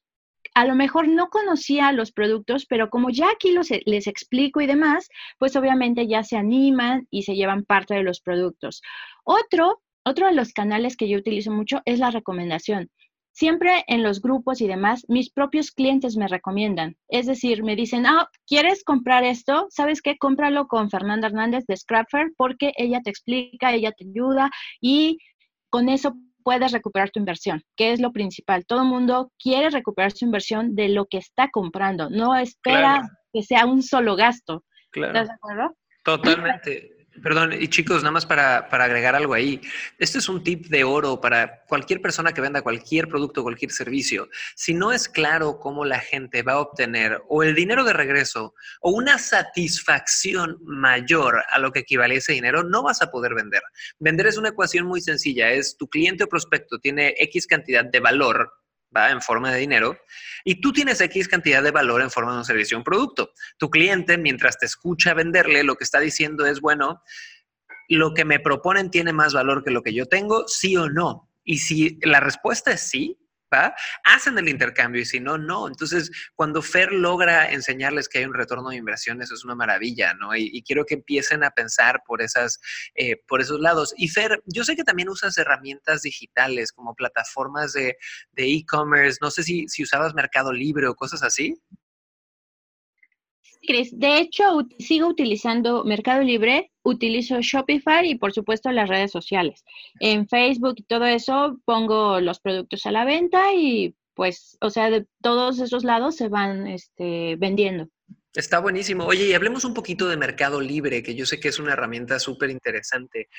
a 0.56 0.64
lo 0.64 0.74
mejor 0.74 1.06
no 1.06 1.28
conocía 1.28 1.92
los 1.92 2.12
productos, 2.12 2.64
pero 2.64 2.88
como 2.88 3.10
ya 3.10 3.28
aquí 3.28 3.52
los, 3.52 3.68
les 3.84 4.06
explico 4.06 4.62
y 4.62 4.66
demás, 4.66 5.10
pues 5.38 5.54
obviamente 5.54 6.08
ya 6.08 6.24
se 6.24 6.38
animan 6.38 7.06
y 7.10 7.24
se 7.24 7.34
llevan 7.34 7.66
parte 7.66 7.92
de 7.92 8.02
los 8.02 8.22
productos. 8.22 8.80
Otro, 9.22 9.82
otro 10.02 10.28
de 10.28 10.32
los 10.32 10.54
canales 10.54 10.96
que 10.96 11.10
yo 11.10 11.18
utilizo 11.18 11.50
mucho 11.52 11.82
es 11.84 11.98
la 11.98 12.10
recomendación. 12.10 12.90
Siempre 13.32 13.84
en 13.86 14.02
los 14.02 14.22
grupos 14.22 14.62
y 14.62 14.66
demás, 14.66 15.04
mis 15.08 15.28
propios 15.28 15.72
clientes 15.72 16.16
me 16.16 16.26
recomiendan. 16.26 16.96
Es 17.08 17.26
decir, 17.26 17.62
me 17.62 17.76
dicen, 17.76 18.06
ah, 18.06 18.30
¿quieres 18.46 18.82
comprar 18.82 19.24
esto? 19.24 19.66
¿Sabes 19.68 20.00
qué? 20.00 20.16
Cómpralo 20.16 20.68
con 20.68 20.88
Fernanda 20.88 21.26
Hernández 21.26 21.66
de 21.68 21.76
Scrapfer 21.76 22.32
porque 22.34 22.72
ella 22.78 23.02
te 23.04 23.10
explica, 23.10 23.74
ella 23.74 23.92
te 23.92 24.06
ayuda 24.06 24.50
y 24.80 25.18
con 25.68 25.90
eso 25.90 26.16
puedes 26.46 26.70
recuperar 26.70 27.10
tu 27.10 27.18
inversión, 27.18 27.64
que 27.76 27.90
es 27.90 28.00
lo 28.00 28.12
principal. 28.12 28.64
Todo 28.66 28.82
el 28.82 28.88
mundo 28.88 29.32
quiere 29.36 29.68
recuperar 29.68 30.12
su 30.12 30.24
inversión 30.24 30.76
de 30.76 30.88
lo 30.88 31.06
que 31.06 31.18
está 31.18 31.48
comprando, 31.50 32.08
no 32.08 32.36
espera 32.36 33.02
que 33.32 33.42
sea 33.42 33.66
un 33.66 33.82
solo 33.82 34.14
gasto. 34.14 34.62
¿Estás 34.92 35.26
de 35.26 35.34
acuerdo? 35.34 35.76
Totalmente. 36.04 36.95
Perdón, 37.22 37.52
y 37.52 37.68
chicos, 37.68 38.02
nada 38.02 38.12
más 38.12 38.26
para, 38.26 38.58
agregar 38.58 39.14
algo 39.14 39.34
ahí. 39.34 39.60
Este 39.98 40.18
es 40.18 40.28
un 40.28 40.42
tip 40.42 40.66
de 40.66 40.84
oro 40.84 41.20
para 41.20 41.64
cualquier 41.66 42.00
persona 42.00 42.32
que 42.32 42.40
venda 42.40 42.62
cualquier 42.62 43.08
producto, 43.08 43.42
cualquier 43.42 43.70
servicio. 43.70 44.28
Si 44.54 44.74
no 44.74 44.92
es 44.92 45.08
claro 45.08 45.58
cómo 45.58 45.84
la 45.84 46.00
gente 46.00 46.42
va 46.42 46.54
a 46.54 46.60
obtener 46.60 47.20
o 47.28 47.42
el 47.42 47.54
dinero 47.54 47.84
de 47.84 47.92
regreso 47.92 48.54
o 48.80 48.90
una 48.90 49.18
satisfacción 49.18 50.58
mayor 50.62 51.42
a 51.50 51.58
lo 51.58 51.72
que 51.72 51.80
equivale 51.80 52.16
ese 52.16 52.32
dinero, 52.32 52.62
no 52.62 52.82
vas 52.82 53.02
a 53.02 53.10
poder 53.10 53.34
vender. 53.34 53.62
Vender 53.98 54.26
es 54.26 54.36
una 54.36 54.50
ecuación 54.50 54.86
muy 54.86 55.00
sencilla. 55.00 55.50
Es 55.50 55.76
tu 55.76 55.88
cliente 55.88 56.24
o 56.24 56.28
prospecto 56.28 56.78
tiene 56.78 57.14
X 57.18 57.46
cantidad 57.46 57.84
de 57.84 58.00
valor 58.00 58.52
en 59.10 59.20
forma 59.20 59.52
de 59.52 59.58
dinero 59.58 59.98
y 60.48 60.60
tú 60.60 60.72
tienes 60.72 61.00
X 61.00 61.26
cantidad 61.26 61.60
de 61.60 61.72
valor 61.72 62.00
en 62.02 62.10
forma 62.10 62.30
de 62.32 62.38
un 62.38 62.44
servicio 62.44 62.76
o 62.76 62.80
un 62.80 62.84
producto. 62.84 63.32
Tu 63.58 63.68
cliente, 63.68 64.16
mientras 64.16 64.56
te 64.58 64.66
escucha 64.66 65.12
venderle, 65.12 65.64
lo 65.64 65.74
que 65.74 65.82
está 65.82 65.98
diciendo 65.98 66.46
es, 66.46 66.60
bueno, 66.60 67.02
lo 67.88 68.14
que 68.14 68.24
me 68.24 68.38
proponen 68.38 68.88
tiene 68.88 69.12
más 69.12 69.34
valor 69.34 69.64
que 69.64 69.72
lo 69.72 69.82
que 69.82 69.92
yo 69.92 70.06
tengo, 70.06 70.46
sí 70.46 70.76
o 70.76 70.88
no. 70.88 71.28
Y 71.42 71.58
si 71.58 71.98
la 72.02 72.20
respuesta 72.20 72.70
es 72.70 72.80
sí, 72.80 73.18
Hacen 74.04 74.38
el 74.38 74.48
intercambio 74.48 75.02
y 75.02 75.04
si 75.04 75.20
no, 75.20 75.38
no. 75.38 75.68
Entonces, 75.68 76.10
cuando 76.34 76.62
Fer 76.62 76.92
logra 76.92 77.50
enseñarles 77.50 78.08
que 78.08 78.18
hay 78.18 78.24
un 78.24 78.34
retorno 78.34 78.70
de 78.70 78.76
inversión, 78.76 79.22
eso 79.22 79.34
es 79.34 79.44
una 79.44 79.54
maravilla, 79.54 80.14
¿no? 80.14 80.34
Y, 80.34 80.62
quiero 80.66 80.84
que 80.84 80.94
empiecen 80.94 81.44
a 81.44 81.50
pensar 81.50 82.02
por, 82.06 82.22
esas, 82.22 82.58
eh, 82.94 83.16
por 83.28 83.40
esos 83.40 83.60
lados. 83.60 83.94
Y 83.96 84.08
Fer, 84.08 84.42
yo 84.46 84.64
sé 84.64 84.74
que 84.74 84.84
también 84.84 85.08
usas 85.08 85.38
herramientas 85.38 86.02
digitales 86.02 86.72
como 86.72 86.94
plataformas 86.94 87.72
de 87.72 87.96
e-commerce. 88.36 89.18
no 89.20 89.30
sé 89.30 89.42
si, 89.42 89.68
si 89.68 89.82
usabas 89.82 90.14
Mercado 90.14 90.52
Libre 90.52 90.88
o 90.88 90.94
cosas 90.94 91.22
así. 91.22 91.54
Cris, 93.66 93.98
de 93.98 94.18
hecho, 94.18 94.66
sigo 94.78 95.08
utilizando 95.08 95.84
Mercado 95.84 96.22
Libre, 96.22 96.70
utilizo 96.82 97.40
Shopify 97.40 98.08
y 98.08 98.14
por 98.14 98.32
supuesto 98.32 98.70
las 98.70 98.88
redes 98.88 99.10
sociales. 99.10 99.64
En 100.00 100.28
Facebook 100.28 100.74
y 100.78 100.82
todo 100.84 101.04
eso 101.04 101.58
pongo 101.64 102.20
los 102.20 102.40
productos 102.40 102.86
a 102.86 102.92
la 102.92 103.04
venta 103.04 103.52
y 103.54 103.94
pues, 104.14 104.56
o 104.62 104.70
sea, 104.70 104.88
de 104.88 105.06
todos 105.20 105.58
esos 105.58 105.84
lados 105.84 106.16
se 106.16 106.28
van 106.28 106.66
este, 106.66 107.36
vendiendo. 107.36 107.88
Está 108.36 108.58
buenísimo. 108.58 109.06
Oye, 109.06 109.28
y 109.28 109.32
hablemos 109.32 109.64
un 109.64 109.72
poquito 109.72 110.08
de 110.08 110.18
Mercado 110.18 110.60
Libre, 110.60 111.02
que 111.02 111.14
yo 111.14 111.24
sé 111.24 111.40
que 111.40 111.48
es 111.48 111.58
una 111.58 111.72
herramienta 111.72 112.18
súper 112.18 112.50
interesante. 112.50 113.30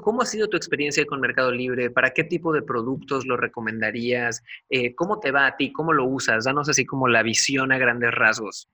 ¿Cómo 0.00 0.20
ha 0.20 0.26
sido 0.26 0.48
tu 0.48 0.56
experiencia 0.58 1.06
con 1.06 1.20
Mercado 1.20 1.50
Libre? 1.50 1.90
¿Para 1.90 2.10
qué 2.10 2.24
tipo 2.24 2.52
de 2.52 2.60
productos 2.60 3.26
lo 3.26 3.38
recomendarías? 3.38 4.42
Eh, 4.68 4.94
¿Cómo 4.94 5.18
te 5.18 5.30
va 5.30 5.46
a 5.46 5.56
ti? 5.56 5.72
¿Cómo 5.72 5.94
lo 5.94 6.04
usas? 6.04 6.44
Danos 6.44 6.68
así 6.68 6.84
como 6.84 7.08
la 7.08 7.22
visión 7.22 7.72
a 7.72 7.78
grandes 7.78 8.10
rasgos. 8.12 8.68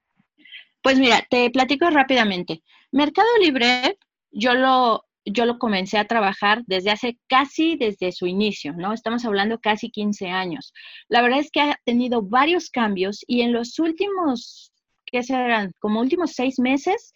Pues 0.84 0.98
mira, 0.98 1.26
te 1.30 1.48
platico 1.50 1.88
rápidamente. 1.88 2.62
Mercado 2.92 3.26
Libre, 3.40 3.96
yo 4.30 4.52
lo, 4.52 5.06
yo 5.24 5.46
lo 5.46 5.58
comencé 5.58 5.96
a 5.96 6.06
trabajar 6.06 6.62
desde 6.66 6.90
hace 6.90 7.18
casi 7.26 7.76
desde 7.76 8.12
su 8.12 8.26
inicio, 8.26 8.74
¿no? 8.74 8.92
Estamos 8.92 9.24
hablando 9.24 9.58
casi 9.58 9.90
15 9.90 10.28
años. 10.28 10.74
La 11.08 11.22
verdad 11.22 11.38
es 11.38 11.50
que 11.50 11.62
ha 11.62 11.80
tenido 11.86 12.20
varios 12.20 12.68
cambios 12.68 13.24
y 13.26 13.40
en 13.40 13.54
los 13.54 13.78
últimos, 13.78 14.72
¿qué 15.06 15.22
serán? 15.22 15.72
Como 15.78 16.02
últimos 16.02 16.32
seis 16.32 16.58
meses, 16.58 17.14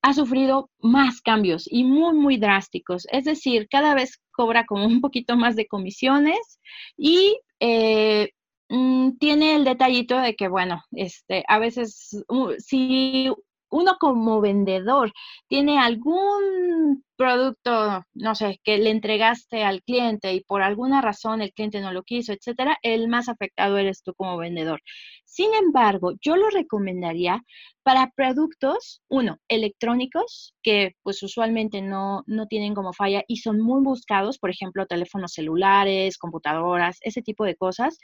ha 0.00 0.14
sufrido 0.14 0.70
más 0.78 1.20
cambios 1.20 1.70
y 1.70 1.84
muy, 1.84 2.14
muy 2.14 2.38
drásticos. 2.38 3.06
Es 3.12 3.24
decir, 3.24 3.68
cada 3.70 3.94
vez 3.94 4.18
cobra 4.30 4.64
como 4.64 4.86
un 4.86 5.02
poquito 5.02 5.36
más 5.36 5.56
de 5.56 5.66
comisiones 5.66 6.58
y 6.96 7.38
eh, 7.60 8.30
Mm, 8.70 9.18
tiene 9.18 9.56
el 9.56 9.64
detallito 9.64 10.16
de 10.18 10.34
que, 10.36 10.48
bueno, 10.48 10.82
este, 10.92 11.44
a 11.48 11.58
veces 11.58 12.24
si 12.58 13.28
uno 13.68 13.96
como 13.98 14.40
vendedor 14.40 15.12
tiene 15.48 15.78
algún 15.78 17.04
producto, 17.16 18.04
no 18.14 18.34
sé, 18.36 18.60
que 18.64 18.78
le 18.78 18.90
entregaste 18.90 19.64
al 19.64 19.82
cliente 19.82 20.32
y 20.34 20.42
por 20.44 20.62
alguna 20.62 21.00
razón 21.00 21.42
el 21.42 21.52
cliente 21.52 21.80
no 21.80 21.92
lo 21.92 22.02
quiso, 22.04 22.32
etcétera, 22.32 22.78
el 22.82 23.08
más 23.08 23.28
afectado 23.28 23.76
eres 23.78 24.02
tú 24.02 24.14
como 24.14 24.36
vendedor. 24.38 24.80
Sin 25.32 25.54
embargo, 25.54 26.14
yo 26.20 26.34
lo 26.34 26.50
recomendaría 26.50 27.44
para 27.84 28.10
productos, 28.16 29.00
uno, 29.08 29.38
electrónicos, 29.48 30.54
que 30.60 30.96
pues 31.04 31.22
usualmente 31.22 31.80
no, 31.82 32.24
no 32.26 32.46
tienen 32.48 32.74
como 32.74 32.92
falla 32.92 33.22
y 33.28 33.36
son 33.36 33.60
muy 33.60 33.80
buscados, 33.80 34.38
por 34.38 34.50
ejemplo, 34.50 34.86
teléfonos 34.86 35.32
celulares, 35.32 36.18
computadoras, 36.18 36.98
ese 37.02 37.22
tipo 37.22 37.44
de 37.44 37.54
cosas, 37.54 37.96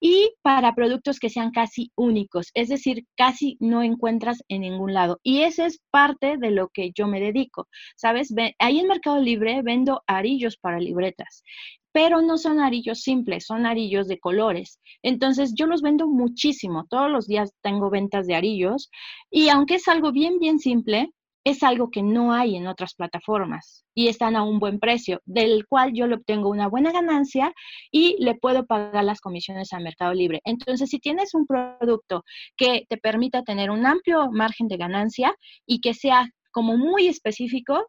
y 0.00 0.34
para 0.42 0.74
productos 0.74 1.20
que 1.20 1.30
sean 1.30 1.52
casi 1.52 1.92
únicos, 1.94 2.50
es 2.54 2.68
decir, 2.68 3.04
casi 3.16 3.56
no 3.60 3.84
encuentras 3.84 4.42
en 4.48 4.62
ningún 4.62 4.92
lado. 4.92 5.20
Y 5.22 5.42
ese 5.42 5.66
es 5.66 5.80
parte 5.92 6.36
de 6.36 6.50
lo 6.50 6.68
que 6.68 6.90
yo 6.96 7.06
me 7.06 7.20
dedico, 7.20 7.68
¿sabes? 7.94 8.34
Ahí 8.58 8.80
en 8.80 8.88
Mercado 8.88 9.20
Libre 9.20 9.62
vendo 9.62 10.02
arillos 10.08 10.56
para 10.56 10.80
libretas 10.80 11.44
pero 11.92 12.22
no 12.22 12.38
son 12.38 12.60
arillos 12.60 13.00
simples, 13.00 13.44
son 13.46 13.66
arillos 13.66 14.08
de 14.08 14.18
colores. 14.18 14.80
Entonces 15.02 15.52
yo 15.54 15.66
los 15.66 15.82
vendo 15.82 16.08
muchísimo, 16.08 16.86
todos 16.88 17.10
los 17.10 17.26
días 17.26 17.52
tengo 17.62 17.90
ventas 17.90 18.26
de 18.26 18.34
arillos 18.34 18.90
y 19.30 19.48
aunque 19.48 19.76
es 19.76 19.88
algo 19.88 20.12
bien, 20.12 20.38
bien 20.38 20.58
simple, 20.58 21.10
es 21.44 21.62
algo 21.62 21.90
que 21.90 22.02
no 22.02 22.32
hay 22.32 22.56
en 22.56 22.66
otras 22.66 22.94
plataformas 22.94 23.84
y 23.94 24.08
están 24.08 24.36
a 24.36 24.44
un 24.44 24.58
buen 24.58 24.78
precio, 24.78 25.20
del 25.24 25.66
cual 25.66 25.92
yo 25.92 26.06
le 26.06 26.14
obtengo 26.14 26.48
una 26.48 26.68
buena 26.68 26.92
ganancia 26.92 27.52
y 27.90 28.16
le 28.22 28.34
puedo 28.36 28.64
pagar 28.64 29.04
las 29.04 29.20
comisiones 29.20 29.72
al 29.72 29.82
Mercado 29.82 30.14
Libre. 30.14 30.40
Entonces, 30.44 30.90
si 30.90 30.98
tienes 30.98 31.34
un 31.34 31.46
producto 31.46 32.24
que 32.56 32.86
te 32.88 32.96
permita 32.96 33.42
tener 33.42 33.70
un 33.70 33.86
amplio 33.86 34.30
margen 34.30 34.68
de 34.68 34.76
ganancia 34.76 35.34
y 35.66 35.80
que 35.80 35.94
sea 35.94 36.28
como 36.52 36.76
muy 36.76 37.08
específico, 37.08 37.86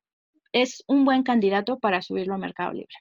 es 0.51 0.83
un 0.87 1.05
buen 1.05 1.23
candidato 1.23 1.77
para 1.79 2.01
subirlo 2.01 2.33
al 2.33 2.41
Mercado 2.41 2.73
Libre. 2.73 2.95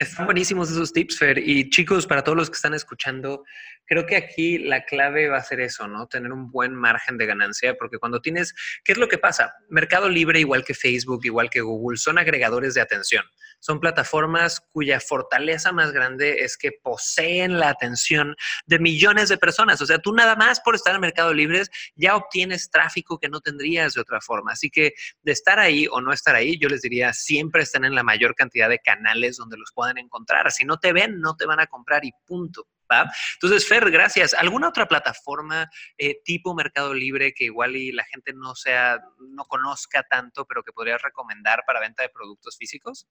Están 0.00 0.26
buenísimos 0.26 0.70
esos 0.70 0.92
tips, 0.92 1.18
Fer. 1.18 1.38
Y 1.38 1.70
chicos, 1.70 2.06
para 2.06 2.22
todos 2.22 2.38
los 2.38 2.48
que 2.48 2.54
están 2.54 2.72
escuchando, 2.72 3.42
creo 3.84 4.06
que 4.06 4.14
aquí 4.14 4.58
la 4.58 4.84
clave 4.84 5.28
va 5.28 5.38
a 5.38 5.42
ser 5.42 5.58
eso, 5.58 5.88
¿no? 5.88 6.06
Tener 6.06 6.30
un 6.30 6.52
buen 6.52 6.72
margen 6.72 7.18
de 7.18 7.26
ganancia, 7.26 7.74
porque 7.76 7.98
cuando 7.98 8.20
tienes, 8.20 8.54
¿qué 8.84 8.92
es 8.92 8.98
lo 8.98 9.08
que 9.08 9.18
pasa? 9.18 9.54
Mercado 9.68 10.08
Libre, 10.08 10.38
igual 10.38 10.64
que 10.64 10.74
Facebook, 10.74 11.22
igual 11.24 11.50
que 11.50 11.62
Google, 11.62 11.96
son 11.96 12.16
agregadores 12.16 12.74
de 12.74 12.80
atención. 12.80 13.24
Son 13.60 13.80
plataformas 13.80 14.60
cuya 14.70 15.00
fortaleza 15.00 15.72
más 15.72 15.90
grande 15.90 16.44
es 16.44 16.56
que 16.56 16.70
poseen 16.70 17.58
la 17.58 17.70
atención 17.70 18.36
de 18.66 18.78
millones 18.78 19.28
de 19.28 19.36
personas. 19.36 19.80
O 19.80 19.86
sea, 19.86 19.98
tú 19.98 20.12
nada 20.12 20.36
más 20.36 20.60
por 20.60 20.76
estar 20.76 20.94
en 20.94 21.00
Mercado 21.00 21.34
Libre 21.34 21.62
ya 21.96 22.14
obtienes 22.14 22.70
tráfico 22.70 23.18
que 23.18 23.28
no 23.28 23.40
tendrías 23.40 23.94
de 23.94 24.00
otra 24.00 24.20
forma. 24.20 24.52
Así 24.52 24.70
que 24.70 24.92
de 25.22 25.32
estar 25.32 25.58
ahí 25.58 25.88
o 25.90 26.00
no 26.00 26.12
estar 26.12 26.36
ahí, 26.36 26.56
yo 26.58 26.68
les 26.68 26.82
diría, 26.82 27.12
siempre 27.12 27.62
estén 27.62 27.84
en 27.84 27.96
la 27.96 28.04
mayor 28.04 28.36
cantidad 28.36 28.68
de 28.68 28.78
canales 28.78 29.38
donde 29.38 29.56
los 29.56 29.72
puedan 29.74 29.87
encontrar. 29.96 30.50
Si 30.52 30.66
no 30.66 30.78
te 30.78 30.92
ven, 30.92 31.20
no 31.20 31.36
te 31.36 31.46
van 31.46 31.60
a 31.60 31.66
comprar 31.66 32.04
y 32.04 32.12
punto. 32.26 32.66
¿Va? 32.90 33.10
Entonces, 33.34 33.66
Fer, 33.66 33.90
gracias. 33.90 34.34
¿Alguna 34.34 34.68
otra 34.68 34.86
plataforma 34.86 35.70
eh, 35.96 36.20
tipo 36.24 36.54
Mercado 36.54 36.92
Libre 36.92 37.32
que 37.34 37.44
igual 37.44 37.76
y 37.76 37.92
la 37.92 38.04
gente 38.04 38.32
no 38.34 38.54
sea, 38.54 38.98
no 39.18 39.44
conozca 39.44 40.02
tanto, 40.02 40.46
pero 40.46 40.62
que 40.62 40.72
podrías 40.72 41.00
recomendar 41.00 41.62
para 41.66 41.80
venta 41.80 42.02
de 42.02 42.08
productos 42.08 42.56
físicos? 42.56 43.06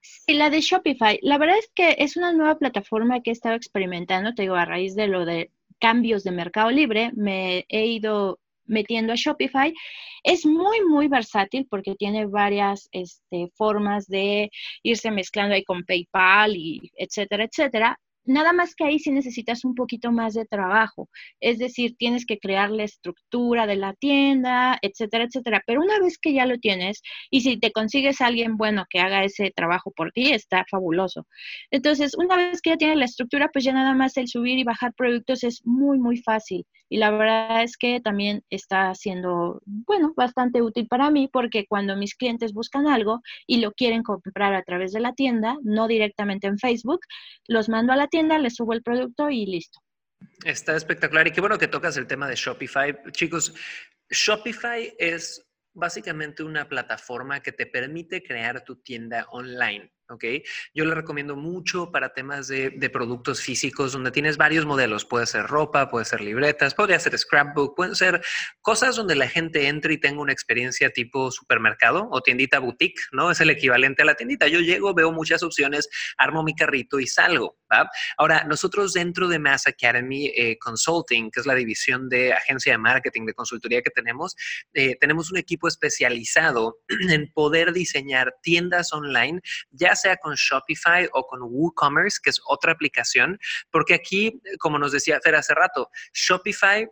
Sí, 0.00 0.34
la 0.34 0.50
de 0.50 0.60
Shopify. 0.60 1.18
La 1.22 1.38
verdad 1.38 1.58
es 1.58 1.70
que 1.74 1.96
es 1.98 2.16
una 2.16 2.32
nueva 2.32 2.58
plataforma 2.58 3.20
que 3.20 3.30
he 3.30 3.32
estado 3.32 3.54
experimentando, 3.54 4.34
te 4.34 4.42
digo, 4.42 4.54
a 4.54 4.64
raíz 4.64 4.94
de 4.94 5.06
lo 5.06 5.24
de 5.24 5.50
cambios 5.78 6.24
de 6.24 6.30
Mercado 6.30 6.70
Libre, 6.70 7.10
me 7.14 7.64
he 7.68 7.86
ido 7.86 8.38
metiendo 8.70 9.12
a 9.12 9.16
Shopify. 9.16 9.72
Es 10.22 10.46
muy, 10.46 10.84
muy 10.86 11.08
versátil 11.08 11.66
porque 11.68 11.94
tiene 11.96 12.26
varias 12.26 12.88
este, 12.92 13.50
formas 13.54 14.06
de 14.06 14.50
irse 14.82 15.10
mezclando 15.10 15.54
ahí 15.54 15.64
con 15.64 15.84
PayPal 15.84 16.56
y 16.56 16.90
etcétera, 16.96 17.44
etcétera. 17.44 17.98
Nada 18.30 18.52
más 18.52 18.76
que 18.76 18.84
ahí 18.84 19.00
sí 19.00 19.10
necesitas 19.10 19.64
un 19.64 19.74
poquito 19.74 20.12
más 20.12 20.34
de 20.34 20.44
trabajo, 20.46 21.08
es 21.40 21.58
decir, 21.58 21.96
tienes 21.98 22.24
que 22.26 22.38
crear 22.38 22.70
la 22.70 22.84
estructura 22.84 23.66
de 23.66 23.74
la 23.74 23.92
tienda, 23.94 24.78
etcétera, 24.82 25.24
etcétera. 25.24 25.62
Pero 25.66 25.80
una 25.80 25.98
vez 25.98 26.16
que 26.16 26.32
ya 26.32 26.46
lo 26.46 26.56
tienes 26.58 27.02
y 27.30 27.40
si 27.40 27.58
te 27.58 27.72
consigues 27.72 28.20
alguien 28.20 28.56
bueno 28.56 28.84
que 28.88 29.00
haga 29.00 29.24
ese 29.24 29.50
trabajo 29.50 29.90
por 29.90 30.12
ti, 30.12 30.30
está 30.32 30.64
fabuloso. 30.70 31.26
Entonces, 31.72 32.12
una 32.16 32.36
vez 32.36 32.62
que 32.62 32.70
ya 32.70 32.76
tienes 32.76 32.98
la 32.98 33.06
estructura, 33.06 33.48
pues 33.52 33.64
ya 33.64 33.72
nada 33.72 33.94
más 33.94 34.16
el 34.16 34.28
subir 34.28 34.58
y 34.58 34.64
bajar 34.64 34.94
productos 34.94 35.42
es 35.42 35.60
muy, 35.64 35.98
muy 35.98 36.18
fácil. 36.18 36.64
Y 36.92 36.98
la 36.98 37.10
verdad 37.12 37.62
es 37.62 37.76
que 37.76 38.00
también 38.00 38.42
está 38.50 38.94
siendo, 38.96 39.60
bueno, 39.64 40.12
bastante 40.16 40.60
útil 40.60 40.88
para 40.88 41.10
mí 41.10 41.28
porque 41.32 41.64
cuando 41.68 41.96
mis 41.96 42.16
clientes 42.16 42.52
buscan 42.52 42.88
algo 42.88 43.20
y 43.46 43.60
lo 43.60 43.72
quieren 43.72 44.02
comprar 44.02 44.54
a 44.54 44.62
través 44.64 44.92
de 44.92 45.00
la 45.00 45.12
tienda, 45.12 45.56
no 45.62 45.86
directamente 45.86 46.48
en 46.48 46.58
Facebook, 46.58 47.00
los 47.46 47.68
mando 47.68 47.92
a 47.92 47.96
la 47.96 48.08
tienda, 48.08 48.19
le 48.22 48.50
subo 48.50 48.72
el 48.72 48.82
producto 48.82 49.30
y 49.30 49.46
listo. 49.46 49.80
Está 50.44 50.76
espectacular 50.76 51.26
y 51.28 51.32
qué 51.32 51.40
bueno 51.40 51.58
que 51.58 51.68
tocas 51.68 51.96
el 51.96 52.06
tema 52.06 52.28
de 52.28 52.36
Shopify. 52.36 52.96
Chicos, 53.12 53.54
Shopify 54.10 54.94
es 54.98 55.46
básicamente 55.72 56.42
una 56.42 56.68
plataforma 56.68 57.40
que 57.40 57.52
te 57.52 57.66
permite 57.66 58.22
crear 58.22 58.62
tu 58.64 58.76
tienda 58.76 59.26
online. 59.30 59.92
¿Ok? 60.10 60.24
Yo 60.74 60.84
le 60.84 60.94
recomiendo 60.94 61.36
mucho 61.36 61.90
para 61.90 62.12
temas 62.12 62.48
de, 62.48 62.90
productos 62.92 63.40
físicos 63.40 63.92
donde 63.92 64.10
tienes 64.10 64.36
varios 64.36 64.66
modelos. 64.66 65.04
Puede 65.04 65.26
ser 65.26 65.46
ropa, 65.46 65.88
puede 65.88 66.04
ser 66.04 66.20
libretas, 66.20 66.74
podría 66.74 66.98
ser 66.98 67.16
scrapbook, 67.16 67.76
pueden 67.76 67.94
ser 67.94 68.20
cosas 68.60 68.96
donde 68.96 69.14
la 69.14 69.28
gente 69.28 69.68
entre 69.68 69.94
y 69.94 69.98
tenga 69.98 70.20
una 70.20 70.32
experiencia 70.32 70.90
tipo 70.90 71.30
supermercado 71.30 72.08
o 72.10 72.20
tiendita 72.20 72.58
boutique, 72.58 73.00
¿no? 73.12 73.30
Es 73.30 73.40
el 73.40 73.50
equivalente 73.50 74.02
a 74.02 74.04
la 74.04 74.14
tiendita. 74.14 74.48
Yo 74.48 74.60
llego, 74.60 74.92
veo 74.94 75.12
muchas 75.12 75.42
opciones, 75.42 75.88
armo 76.18 76.42
mi 76.42 76.54
carrito 76.54 76.98
y 76.98 77.06
salgo. 77.06 77.56
Ahora, 78.16 78.44
nosotros 78.44 78.92
dentro 78.92 79.28
de 79.28 79.38
Mass 79.38 79.66
Academy 79.66 80.32
eh, 80.34 80.58
Consulting, 80.58 81.30
que 81.30 81.40
es 81.40 81.46
la 81.46 81.54
división 81.54 82.08
de 82.08 82.32
agencia 82.32 82.72
de 82.72 82.78
marketing, 82.78 83.26
de 83.26 83.34
consultoría 83.34 83.82
que 83.82 83.90
tenemos, 83.90 84.34
eh, 84.74 84.96
tenemos 85.00 85.30
un 85.30 85.38
equipo 85.38 85.68
especializado 85.68 86.78
en 87.10 87.30
poder 87.32 87.72
diseñar 87.72 88.34
tiendas 88.42 88.92
online, 88.92 89.40
ya 89.70 89.94
sea 90.00 90.16
con 90.16 90.34
Shopify 90.34 91.08
o 91.12 91.26
con 91.26 91.40
WooCommerce, 91.42 92.18
que 92.22 92.30
es 92.30 92.40
otra 92.46 92.72
aplicación, 92.72 93.38
porque 93.70 93.94
aquí, 93.94 94.40
como 94.58 94.78
nos 94.78 94.92
decía 94.92 95.20
Fer 95.22 95.34
hace 95.34 95.54
rato, 95.54 95.90
Shopify 96.12 96.88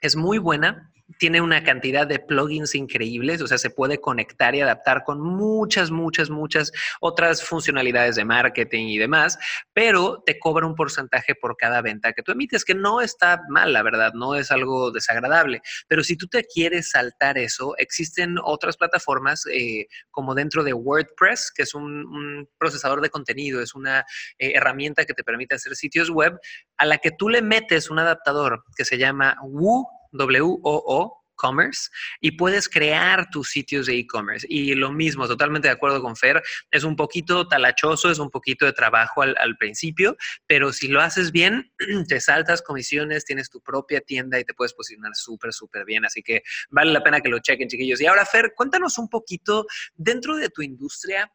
es 0.00 0.16
muy 0.16 0.38
buena 0.38 0.92
tiene 1.18 1.40
una 1.40 1.62
cantidad 1.62 2.06
de 2.06 2.18
plugins 2.18 2.74
increíbles, 2.74 3.40
o 3.42 3.46
sea, 3.46 3.58
se 3.58 3.70
puede 3.70 4.00
conectar 4.00 4.54
y 4.54 4.60
adaptar 4.60 5.04
con 5.04 5.20
muchas, 5.20 5.90
muchas, 5.90 6.30
muchas 6.30 6.72
otras 7.00 7.42
funcionalidades 7.42 8.16
de 8.16 8.24
marketing 8.24 8.86
y 8.86 8.98
demás, 8.98 9.38
pero 9.72 10.22
te 10.24 10.38
cobra 10.38 10.66
un 10.66 10.74
porcentaje 10.74 11.34
por 11.34 11.56
cada 11.56 11.82
venta 11.82 12.12
que 12.12 12.22
tú 12.22 12.32
emites, 12.32 12.64
que 12.64 12.74
no 12.74 13.00
está 13.00 13.40
mal, 13.48 13.72
la 13.72 13.82
verdad, 13.82 14.12
no 14.14 14.34
es 14.34 14.50
algo 14.50 14.90
desagradable, 14.90 15.62
pero 15.88 16.04
si 16.04 16.16
tú 16.16 16.26
te 16.26 16.44
quieres 16.44 16.90
saltar 16.90 17.38
eso, 17.38 17.74
existen 17.78 18.36
otras 18.42 18.76
plataformas 18.76 19.44
eh, 19.52 19.86
como 20.10 20.34
dentro 20.34 20.64
de 20.64 20.72
WordPress, 20.72 21.52
que 21.54 21.62
es 21.62 21.74
un, 21.74 22.48
procesador 22.58 23.00
de 23.00 23.10
contenido, 23.10 23.60
es 23.60 23.74
una 23.74 24.00
eh, 24.38 24.52
herramienta 24.54 25.04
que 25.04 25.14
te 25.14 25.24
permite 25.24 25.54
hacer 25.54 25.74
sitios 25.74 26.10
web, 26.10 26.38
a 26.76 26.86
la 26.86 26.98
que 26.98 27.10
tú 27.10 27.28
le 27.28 27.42
metes 27.42 27.90
un 27.90 27.98
adaptador 27.98 28.64
que 28.76 28.84
se 28.84 28.98
llama 28.98 29.36
Woo 29.42 29.86
W-O-O, 30.12 31.22
commerce 31.42 31.90
y 32.20 32.32
puedes 32.32 32.68
crear 32.68 33.28
tus 33.30 33.50
sitios 33.50 33.86
de 33.86 33.98
e-commerce. 33.98 34.46
Y 34.48 34.74
lo 34.74 34.92
mismo, 34.92 35.26
totalmente 35.26 35.68
de 35.68 35.74
acuerdo 35.74 36.00
con 36.00 36.16
Fer, 36.16 36.42
es 36.70 36.84
un 36.84 36.94
poquito 36.94 37.48
talachoso, 37.48 38.10
es 38.10 38.18
un 38.18 38.30
poquito 38.30 38.64
de 38.64 38.72
trabajo 38.72 39.22
al, 39.22 39.56
principio, 39.58 40.16
pero 40.46 40.72
si 40.72 40.88
lo 40.88 41.00
haces 41.00 41.32
bien, 41.32 41.72
te 42.08 42.20
saltas 42.20 42.62
comisiones, 42.62 43.24
tienes 43.24 43.50
tu 43.50 43.60
propia 43.60 44.00
tienda 44.00 44.38
y 44.38 44.44
te 44.44 44.54
puedes 44.54 44.72
posicionar 44.72 45.14
súper, 45.14 45.52
súper 45.52 45.84
bien. 45.84 46.04
Así 46.04 46.22
que 46.22 46.42
vale 46.70 46.92
la 46.92 47.02
pena 47.02 47.20
que 47.20 47.28
lo 47.28 47.40
chequen, 47.40 47.68
chiquillos. 47.68 48.00
Y 48.00 48.06
ahora, 48.06 48.24
Fer, 48.24 48.52
cuéntanos 48.54 48.96
un 48.98 49.08
poquito 49.08 49.66
dentro 49.94 50.36
de 50.36 50.48
tu 50.48 50.62
industria. 50.62 51.30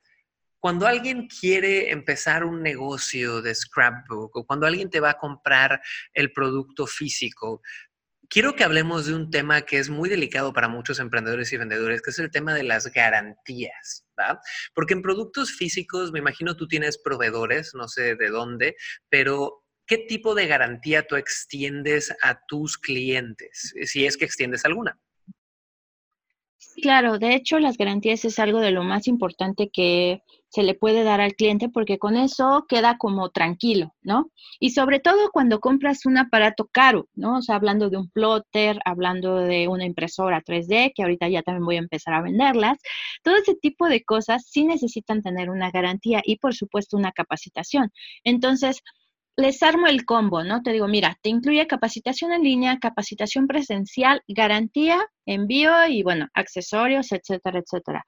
Cuando 0.59 0.87
alguien 0.87 1.27
quiere 1.27 1.91
empezar 1.91 2.43
un 2.43 2.63
negocio 2.63 3.41
de 3.43 3.53
scrapbook 3.53 4.35
o 4.35 4.45
cuando 4.45 4.65
alguien 4.65 4.89
te 4.89 4.99
va 4.99 5.11
a 5.11 5.17
comprar 5.17 5.79
el 6.13 6.33
producto 6.33 6.87
físico, 6.87 7.61
quiero 8.29 8.55
que 8.55 8.63
hablemos 8.63 9.05
de 9.05 9.13
un 9.13 9.29
tema 9.29 9.61
que 9.61 9.79
es 9.79 9.89
muy 9.89 10.09
delicado 10.09 10.53
para 10.53 10.67
muchos 10.67 10.99
emprendedores 10.99 11.51
y 11.53 11.57
vendedores, 11.57 12.01
que 12.01 12.11
es 12.11 12.19
el 12.19 12.31
tema 12.31 12.53
de 12.53 12.63
las 12.63 12.91
garantías, 12.91 14.05
¿va? 14.19 14.39
Porque 14.73 14.93
en 14.93 15.01
productos 15.01 15.51
físicos, 15.51 16.11
me 16.11 16.19
imagino 16.19 16.55
tú 16.55 16.67
tienes 16.67 16.97
proveedores, 16.97 17.73
no 17.73 17.87
sé 17.87 18.15
de 18.15 18.29
dónde, 18.29 18.75
pero 19.09 19.63
¿qué 19.85 19.97
tipo 19.97 20.35
de 20.35 20.47
garantía 20.47 21.07
tú 21.07 21.15
extiendes 21.15 22.13
a 22.21 22.39
tus 22.47 22.77
clientes, 22.77 23.73
si 23.85 24.05
es 24.05 24.17
que 24.17 24.25
extiendes 24.25 24.65
alguna? 24.65 24.99
Claro, 26.81 27.17
de 27.19 27.35
hecho 27.35 27.59
las 27.59 27.77
garantías 27.77 28.23
es 28.25 28.39
algo 28.39 28.59
de 28.59 28.71
lo 28.71 28.83
más 28.83 29.07
importante 29.07 29.69
que 29.69 30.21
se 30.49 30.63
le 30.63 30.75
puede 30.75 31.03
dar 31.03 31.19
al 31.21 31.33
cliente 31.35 31.69
porque 31.69 31.99
con 31.99 32.15
eso 32.15 32.65
queda 32.69 32.97
como 32.97 33.29
tranquilo, 33.31 33.93
¿no? 34.01 34.31
Y 34.59 34.69
sobre 34.69 34.99
todo 34.99 35.29
cuando 35.31 35.59
compras 35.59 36.05
un 36.05 36.17
aparato 36.17 36.67
caro, 36.71 37.09
¿no? 37.15 37.37
O 37.37 37.41
sea, 37.41 37.55
hablando 37.55 37.89
de 37.89 37.97
un 37.97 38.09
plotter, 38.09 38.79
hablando 38.85 39.35
de 39.37 39.67
una 39.67 39.85
impresora 39.85 40.41
3D, 40.41 40.93
que 40.95 41.03
ahorita 41.03 41.27
ya 41.29 41.41
también 41.43 41.65
voy 41.65 41.75
a 41.75 41.79
empezar 41.79 42.13
a 42.13 42.21
venderlas, 42.21 42.77
todo 43.23 43.35
ese 43.35 43.55
tipo 43.55 43.87
de 43.87 44.03
cosas 44.03 44.45
sí 44.47 44.63
necesitan 44.65 45.21
tener 45.21 45.49
una 45.49 45.71
garantía 45.71 46.21
y 46.23 46.37
por 46.37 46.55
supuesto 46.55 46.95
una 46.97 47.11
capacitación. 47.11 47.91
Entonces, 48.23 48.81
les 49.37 49.61
armo 49.61 49.85
el 49.85 50.03
combo, 50.03 50.43
¿no? 50.43 50.63
Te 50.63 50.71
digo, 50.71 50.87
mira, 50.87 51.17
te 51.21 51.29
incluye 51.29 51.67
capacitación 51.67 52.33
en 52.33 52.43
línea, 52.43 52.79
capacitación 52.79 53.45
presencial, 53.45 54.21
garantía, 54.27 55.05
envío 55.27 55.87
y, 55.87 56.01
bueno, 56.01 56.27
accesorios, 56.33 57.11
etcétera, 57.11 57.59
etcétera. 57.59 58.03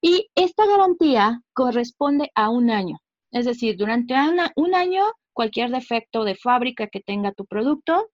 Y 0.00 0.28
esta 0.34 0.66
garantía 0.66 1.40
corresponde 1.52 2.30
a 2.34 2.50
un 2.50 2.70
año. 2.70 2.98
Es 3.30 3.46
decir, 3.46 3.76
durante 3.76 4.14
un 4.56 4.74
año, 4.74 5.04
cualquier 5.32 5.70
defecto 5.70 6.24
de 6.24 6.34
fábrica 6.34 6.88
que 6.88 7.00
tenga 7.00 7.32
tu 7.32 7.46
producto, 7.46 8.10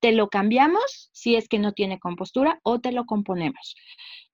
te 0.00 0.12
lo 0.12 0.28
cambiamos 0.28 1.10
si 1.12 1.36
es 1.36 1.48
que 1.48 1.58
no 1.60 1.72
tiene 1.72 2.00
compostura 2.00 2.58
o 2.64 2.80
te 2.80 2.92
lo 2.92 3.06
componemos. 3.06 3.76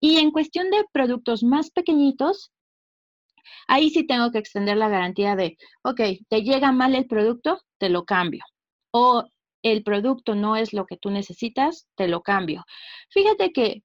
Y 0.01 0.19
en 0.19 0.31
cuestión 0.31 0.71
de 0.71 0.85
productos 0.91 1.43
más 1.43 1.71
pequeñitos, 1.71 2.51
Ahí 3.69 3.91
sí 3.91 4.07
tengo 4.07 4.31
que 4.31 4.39
extender 4.39 4.77
la 4.77 4.89
garantía 4.89 5.37
de, 5.37 5.57
ok, 5.83 6.01
te 6.29 6.43
llega 6.43 6.73
mal 6.73 6.95
el 6.95 7.07
producto, 7.07 7.61
te 7.79 7.89
lo 7.89 8.05
cambio. 8.05 8.45
O 8.93 9.25
el 9.63 9.83
producto 9.83 10.35
no 10.35 10.57
es 10.57 10.73
lo 10.73 10.87
que 10.87 10.97
tú 10.97 11.11
necesitas, 11.11 11.89
te 11.97 12.09
lo 12.09 12.23
cambio. 12.23 12.65
Fíjate 13.11 13.53
que 13.53 13.83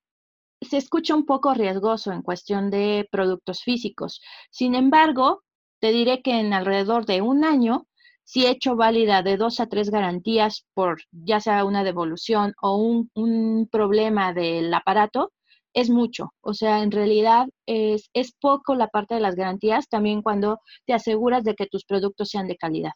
se 0.61 0.77
escucha 0.77 1.15
un 1.15 1.25
poco 1.25 1.53
riesgoso 1.53 2.11
en 2.11 2.21
cuestión 2.21 2.69
de 2.69 3.07
productos 3.11 3.61
físicos. 3.63 4.21
Sin 4.51 4.75
embargo, 4.75 5.43
te 5.79 5.91
diré 5.91 6.21
que 6.21 6.39
en 6.39 6.53
alrededor 6.53 7.05
de 7.05 7.21
un 7.21 7.45
año, 7.45 7.87
si 8.23 8.45
he 8.45 8.51
hecho 8.51 8.75
válida 8.75 9.23
de 9.23 9.37
dos 9.37 9.59
a 9.59 9.67
tres 9.67 9.89
garantías 9.89 10.65
por 10.73 11.01
ya 11.11 11.39
sea 11.39 11.63
una 11.65 11.83
devolución 11.83 12.53
o 12.61 12.75
un, 12.75 13.09
un 13.15 13.67
problema 13.71 14.33
del 14.33 14.73
aparato, 14.73 15.31
es 15.73 15.89
mucho. 15.89 16.33
O 16.41 16.53
sea, 16.53 16.81
en 16.83 16.91
realidad 16.91 17.47
es, 17.65 18.09
es 18.13 18.33
poco 18.39 18.75
la 18.75 18.87
parte 18.87 19.15
de 19.15 19.21
las 19.21 19.35
garantías 19.35 19.87
también 19.87 20.21
cuando 20.21 20.59
te 20.85 20.93
aseguras 20.93 21.43
de 21.43 21.55
que 21.55 21.67
tus 21.67 21.85
productos 21.85 22.29
sean 22.29 22.47
de 22.47 22.57
calidad. 22.57 22.93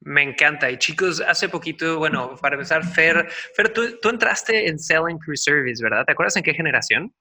Me 0.00 0.22
encanta. 0.22 0.70
Y 0.70 0.78
chicos, 0.78 1.20
hace 1.20 1.48
poquito, 1.48 1.98
bueno, 1.98 2.34
para 2.36 2.56
empezar, 2.56 2.84
Fer, 2.84 3.28
Fer 3.54 3.72
tú, 3.72 4.08
entraste 4.08 4.68
en 4.68 4.78
Selling 4.78 5.18
Crew 5.18 5.36
Service, 5.36 5.82
¿verdad? 5.82 6.04
¿Te 6.04 6.12
acuerdas 6.12 6.36
en 6.36 6.42
qué 6.42 6.54
generación? 6.54 7.14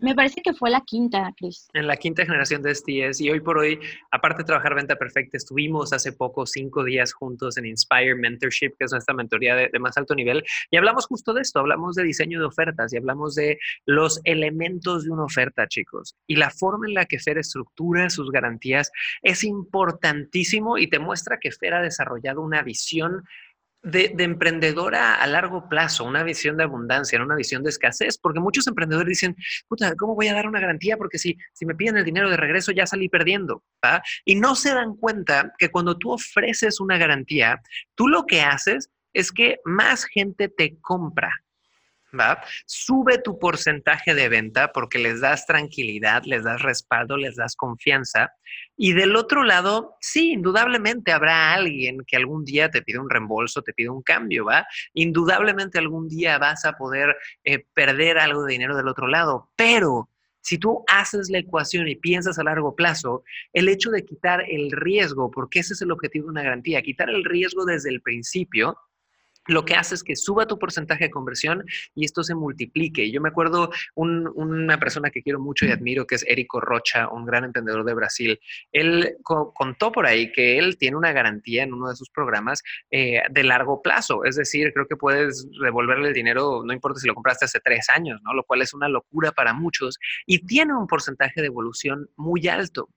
Me 0.00 0.14
parece 0.14 0.40
que 0.40 0.54
fue 0.54 0.70
la 0.70 0.80
quinta, 0.80 1.32
Chris. 1.36 1.68
En 1.74 1.86
la 1.86 1.96
quinta 1.96 2.24
generación 2.24 2.62
de 2.62 2.74
STS. 2.74 3.20
Y 3.20 3.30
hoy 3.30 3.40
por 3.40 3.58
hoy, 3.58 3.78
aparte 4.10 4.38
de 4.38 4.44
trabajar 4.44 4.74
venta 4.74 4.96
perfecta, 4.96 5.36
estuvimos 5.36 5.92
hace 5.92 6.12
poco 6.12 6.46
cinco 6.46 6.84
días 6.84 7.12
juntos 7.12 7.58
en 7.58 7.66
Inspire 7.66 8.14
Mentorship, 8.14 8.72
que 8.78 8.84
es 8.86 8.92
nuestra 8.92 9.14
mentoría 9.14 9.54
de, 9.54 9.78
más 9.78 9.96
alto 9.96 10.14
nivel. 10.14 10.42
Y 10.70 10.76
hablamos 10.76 11.06
justo 11.06 11.34
de 11.34 11.42
esto. 11.42 11.60
Hablamos 11.60 11.96
de 11.96 12.04
diseño 12.04 12.40
de 12.40 12.46
ofertas 12.46 12.92
y 12.92 12.96
hablamos 12.96 13.34
de 13.34 13.58
los 13.84 14.20
elementos 14.24 15.04
de 15.04 15.10
una 15.10 15.24
oferta, 15.24 15.66
chicos. 15.68 16.16
Y 16.26 16.36
la 16.36 16.50
forma 16.50 16.86
en 16.86 16.94
la 16.94 17.04
que 17.04 17.18
Fer 17.18 17.38
estructura 17.38 18.08
sus 18.08 18.30
garantías 18.30 18.90
es 19.22 19.44
importantísimo 19.44 20.78
y 20.78 20.88
te 20.88 20.98
muestra 20.98 21.38
que 21.38 21.52
Fer 21.52 21.74
ha 21.74 21.82
desarrollado 21.82 22.40
una 22.40 22.62
visión 22.62 23.24
de, 23.82 24.12
emprendedora 24.18 25.14
a 25.14 25.26
largo 25.26 25.68
plazo, 25.68 26.04
una 26.04 26.22
visión 26.22 26.56
de 26.56 26.64
abundancia, 26.64 27.22
una 27.22 27.36
visión 27.36 27.62
de 27.62 27.70
escasez, 27.70 28.18
porque 28.18 28.40
muchos 28.40 28.66
emprendedores 28.66 29.08
dicen, 29.08 29.36
puta, 29.68 29.94
¿cómo 29.96 30.14
voy 30.14 30.28
a 30.28 30.34
dar 30.34 30.46
una 30.46 30.60
garantía? 30.60 30.96
Porque 30.96 31.18
si, 31.18 31.36
si 31.52 31.66
me 31.66 31.74
piden 31.74 31.96
el 31.96 32.04
dinero 32.04 32.30
de 32.30 32.36
regreso 32.36 32.72
ya 32.72 32.86
salí 32.86 33.08
perdiendo, 33.08 33.64
Y 34.24 34.34
no 34.36 34.54
se 34.54 34.74
dan 34.74 34.96
cuenta 34.96 35.52
que 35.58 35.70
cuando 35.70 35.96
tú 35.96 36.12
ofreces 36.12 36.80
una 36.80 36.98
garantía, 36.98 37.60
tú 37.94 38.08
lo 38.08 38.26
que 38.26 38.42
haces 38.42 38.90
es 39.12 39.32
que 39.32 39.58
más 39.64 40.04
gente 40.04 40.48
te 40.48 40.78
compra, 40.80 41.32
¿va? 42.18 42.42
Sube 42.66 43.18
tu 43.18 43.38
porcentaje 43.38 44.14
de 44.14 44.28
venta 44.28 44.72
porque 44.72 44.98
les 44.98 45.20
das 45.20 45.46
tranquilidad, 45.46 46.24
les 46.24 46.44
das 46.44 46.62
respaldo, 46.62 47.16
les 47.16 47.36
das 47.36 47.56
confianza. 47.56 48.32
Y 48.76 48.92
del 48.92 49.16
otro 49.16 49.44
lado, 49.44 49.96
sí, 50.00 50.32
indudablemente 50.32 51.12
habrá 51.12 51.52
alguien 51.52 51.98
que 52.06 52.16
algún 52.16 52.44
día 52.44 52.70
te 52.70 52.82
pide 52.82 52.98
un 52.98 53.10
reembolso, 53.10 53.62
te 53.62 53.72
pide 53.72 53.90
un 53.90 54.02
cambio, 54.02 54.44
¿va? 54.46 54.66
Indudablemente 54.94 55.78
algún 55.78 56.08
día 56.08 56.38
vas 56.38 56.64
a 56.64 56.72
poder 56.72 57.16
eh, 57.44 57.64
perder 57.74 58.18
algo 58.18 58.44
de 58.44 58.52
dinero 58.52 58.76
del 58.76 58.88
otro 58.88 59.06
lado, 59.06 59.50
pero 59.56 60.08
si 60.42 60.58
tú 60.58 60.84
haces 60.88 61.28
la 61.30 61.38
ecuación 61.38 61.86
y 61.88 61.96
piensas 61.96 62.38
a 62.38 62.44
largo 62.44 62.74
plazo, 62.74 63.24
el 63.52 63.68
hecho 63.68 63.90
de 63.90 64.04
quitar 64.04 64.44
el 64.48 64.70
riesgo, 64.72 65.30
porque 65.30 65.60
ese 65.60 65.74
es 65.74 65.82
el 65.82 65.90
objetivo 65.90 66.26
de 66.26 66.30
una 66.30 66.42
garantía, 66.42 66.82
quitar 66.82 67.10
el 67.10 67.24
riesgo 67.24 67.64
desde 67.64 67.90
el 67.90 68.00
principio, 68.00 68.76
lo 69.50 69.64
que 69.64 69.74
hace 69.74 69.94
es 69.94 70.04
que 70.04 70.16
suba 70.16 70.46
tu 70.46 70.58
porcentaje 70.58 71.04
de 71.04 71.10
conversión 71.10 71.64
y 71.94 72.04
esto 72.04 72.22
se 72.22 72.34
multiplique. 72.34 73.10
Yo 73.10 73.20
me 73.20 73.28
acuerdo 73.28 73.70
una 73.94 74.78
persona 74.78 75.10
que 75.10 75.22
quiero 75.22 75.40
mucho 75.40 75.66
y 75.66 75.72
admiro, 75.72 76.06
que 76.06 76.14
es 76.14 76.24
Érico 76.28 76.60
Rocha, 76.60 77.08
un 77.08 77.26
gran 77.26 77.44
emprendedor 77.44 77.84
de 77.84 77.94
Brasil. 77.94 78.40
Él 78.72 79.16
contó 79.22 79.90
por 79.90 80.06
ahí 80.06 80.30
que 80.32 80.58
él 80.58 80.78
tiene 80.78 80.96
una 80.96 81.12
garantía 81.12 81.64
en 81.64 81.74
uno 81.74 81.88
de 81.88 81.96
sus 81.96 82.10
programas 82.10 82.62
eh, 82.90 83.22
de 83.28 83.42
largo 83.42 83.82
plazo. 83.82 84.24
Es 84.24 84.36
decir, 84.36 84.72
creo 84.72 84.86
que 84.86 84.96
puedes 84.96 85.48
devolverle 85.62 86.08
el 86.08 86.14
dinero, 86.14 86.62
no 86.64 86.72
importa 86.72 87.00
si 87.00 87.08
lo 87.08 87.14
compraste 87.14 87.46
hace 87.46 87.60
tres 87.60 87.88
años, 87.88 88.20
¿no? 88.22 88.34
Lo 88.34 88.44
cual 88.44 88.62
es 88.62 88.72
una 88.72 88.88
locura 88.88 89.32
para 89.32 89.52
muchos 89.52 89.98
y 90.26 90.46
tiene 90.46 90.74
un 90.74 90.86
porcentaje 90.86 91.40
de 91.40 91.48
evolución 91.48 92.08
muy 92.16 92.46
alto. 92.46 92.88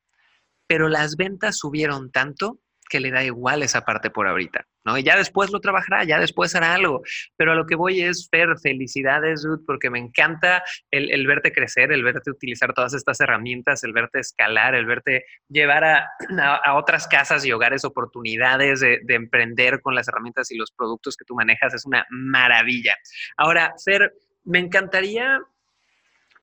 Pero 0.67 0.87
las 0.87 1.17
ventas 1.17 1.57
subieron 1.57 2.11
tanto 2.11 2.59
que 2.89 2.99
le 2.99 3.11
da 3.11 3.23
igual 3.23 3.63
esa 3.63 3.85
parte 3.85 4.09
por 4.09 4.27
ahorita, 4.27 4.67
¿no? 4.85 4.97
Y 4.97 5.03
ya 5.03 5.17
después 5.17 5.51
lo 5.51 5.59
trabajará, 5.59 6.03
ya 6.03 6.19
después 6.19 6.55
hará 6.55 6.73
algo. 6.73 7.01
Pero 7.35 7.53
a 7.53 7.55
lo 7.55 7.65
que 7.65 7.75
voy 7.75 8.01
es, 8.01 8.27
Fer, 8.29 8.57
felicidades, 8.61 9.43
Ruth, 9.43 9.63
porque 9.65 9.89
me 9.89 9.99
encanta 9.99 10.63
el, 10.91 11.25
verte 11.27 11.51
crecer, 11.51 11.91
el 11.91 12.03
verte 12.03 12.31
utilizar 12.31 12.73
todas 12.73 12.93
estas 12.93 13.19
herramientas, 13.19 13.83
el 13.83 13.93
verte 13.93 14.19
escalar, 14.19 14.75
el 14.75 14.85
verte 14.85 15.25
llevar 15.49 15.83
a, 16.39 16.75
otras 16.75 17.07
casas 17.07 17.45
y 17.45 17.51
hogares 17.51 17.85
oportunidades 17.85 18.79
de, 18.79 18.99
de 19.03 19.15
emprender 19.15 19.81
con 19.81 19.95
las 19.95 20.07
herramientas 20.07 20.51
y 20.51 20.57
los 20.57 20.71
productos 20.71 21.15
que 21.17 21.25
tú 21.25 21.35
manejas. 21.35 21.73
Es 21.73 21.85
una 21.85 22.05
maravilla. 22.09 22.95
Ahora, 23.37 23.73
Fer, 23.83 24.13
me 24.43 24.59
encantaría 24.59 25.39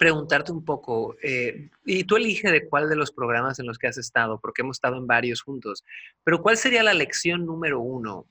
preguntarte 0.00 0.50
un 0.50 0.64
poco, 0.64 1.14
eh, 1.22 1.68
y 1.84 2.04
tú 2.04 2.16
eliges 2.16 2.50
de 2.50 2.66
cuál 2.66 2.88
de 2.88 2.96
los 2.96 3.12
programas 3.12 3.58
en 3.58 3.66
los 3.66 3.76
que 3.76 3.86
has 3.86 3.98
estado, 3.98 4.40
porque 4.40 4.62
hemos 4.62 4.78
estado 4.78 4.96
en 4.96 5.06
varios 5.06 5.42
juntos, 5.42 5.84
pero 6.24 6.40
¿cuál 6.40 6.56
sería 6.56 6.82
la 6.82 6.94
lección 6.94 7.44
número 7.44 7.80
uno 7.80 8.24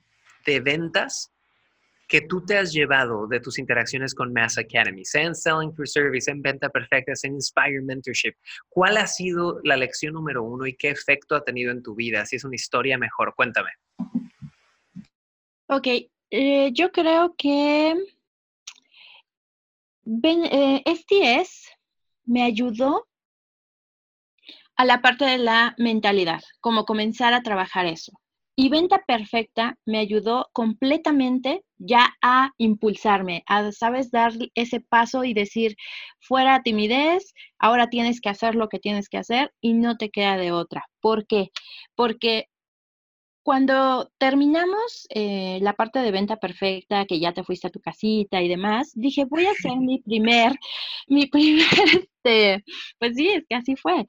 de 0.44 0.58
ventas 0.58 1.30
que 2.08 2.22
tú 2.22 2.44
te 2.44 2.58
has 2.58 2.72
llevado 2.72 3.28
de 3.28 3.38
tus 3.38 3.60
interacciones 3.60 4.16
con 4.16 4.32
Mass 4.32 4.58
Academy, 4.58 5.04
sea 5.04 5.22
en 5.22 5.36
Selling 5.36 5.72
for 5.72 5.88
Service, 5.88 6.28
en 6.28 6.42
Venta 6.42 6.70
Perfecta, 6.70 7.12
en 7.22 7.34
Inspire 7.34 7.80
Mentorship? 7.80 8.34
¿Cuál 8.68 8.96
ha 8.96 9.06
sido 9.06 9.60
la 9.62 9.76
lección 9.76 10.14
número 10.14 10.42
uno 10.42 10.66
y 10.66 10.74
qué 10.74 10.88
efecto 10.88 11.36
ha 11.36 11.44
tenido 11.44 11.70
en 11.70 11.84
tu 11.84 11.94
vida? 11.94 12.26
Si 12.26 12.34
es 12.34 12.42
una 12.42 12.56
historia 12.56 12.98
mejor, 12.98 13.32
cuéntame. 13.36 13.70
Ok, 15.68 15.86
eh, 16.30 16.72
yo 16.72 16.90
creo 16.90 17.32
que 17.38 17.94
Eh, 20.12 20.82
me 22.24 22.42
ayudó 22.42 23.06
a 24.76 24.84
la 24.84 25.00
parte 25.00 25.24
de 25.24 25.38
la 25.38 25.74
mentalidad, 25.78 26.40
como 26.60 26.84
comenzar 26.84 27.32
a 27.32 27.42
trabajar 27.42 27.86
eso. 27.86 28.12
Y 28.56 28.70
Venta 28.70 29.04
Perfecta 29.06 29.78
me 29.86 29.98
ayudó 29.98 30.48
completamente 30.52 31.62
ya 31.78 32.12
a 32.22 32.50
impulsarme, 32.58 33.44
a, 33.46 33.70
sabes, 33.70 34.10
dar 34.10 34.32
ese 34.54 34.80
paso 34.80 35.22
y 35.22 35.32
decir, 35.32 35.76
fuera 36.18 36.62
timidez, 36.62 37.32
ahora 37.58 37.88
tienes 37.88 38.20
que 38.20 38.30
hacer 38.30 38.56
lo 38.56 38.68
que 38.68 38.80
tienes 38.80 39.08
que 39.08 39.18
hacer 39.18 39.52
y 39.60 39.74
no 39.74 39.96
te 39.96 40.10
queda 40.10 40.36
de 40.36 40.50
otra. 40.50 40.86
¿Por 41.00 41.26
qué? 41.26 41.50
Porque 41.94 42.48
cuando 43.50 44.08
terminamos 44.16 45.08
eh, 45.08 45.58
la 45.60 45.72
parte 45.72 45.98
de 45.98 46.12
venta 46.12 46.36
perfecta, 46.36 47.04
que 47.04 47.18
ya 47.18 47.32
te 47.32 47.42
fuiste 47.42 47.66
a 47.66 47.70
tu 47.70 47.80
casita 47.80 48.40
y 48.40 48.46
demás, 48.46 48.92
dije, 48.94 49.24
voy 49.24 49.44
a 49.44 49.50
hacer 49.50 49.76
mi 49.76 50.00
primer, 50.02 50.52
mi 51.08 51.26
primer, 51.26 51.66
este, 52.14 52.62
pues 53.00 53.16
sí, 53.16 53.26
es 53.26 53.44
que 53.48 53.56
así 53.56 53.74
fue. 53.74 54.06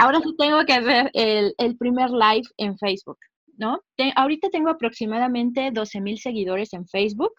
Ahora 0.00 0.20
sí 0.20 0.34
tengo 0.38 0.64
que 0.64 0.72
hacer 0.72 1.10
el, 1.12 1.54
el 1.58 1.76
primer 1.76 2.08
live 2.08 2.48
en 2.56 2.78
Facebook. 2.78 3.18
¿no? 3.58 3.78
ahorita 4.16 4.48
tengo 4.48 4.70
aproximadamente 4.70 5.70
12 5.70 6.00
mil 6.00 6.18
seguidores 6.18 6.72
en 6.72 6.86
Facebook. 6.86 7.34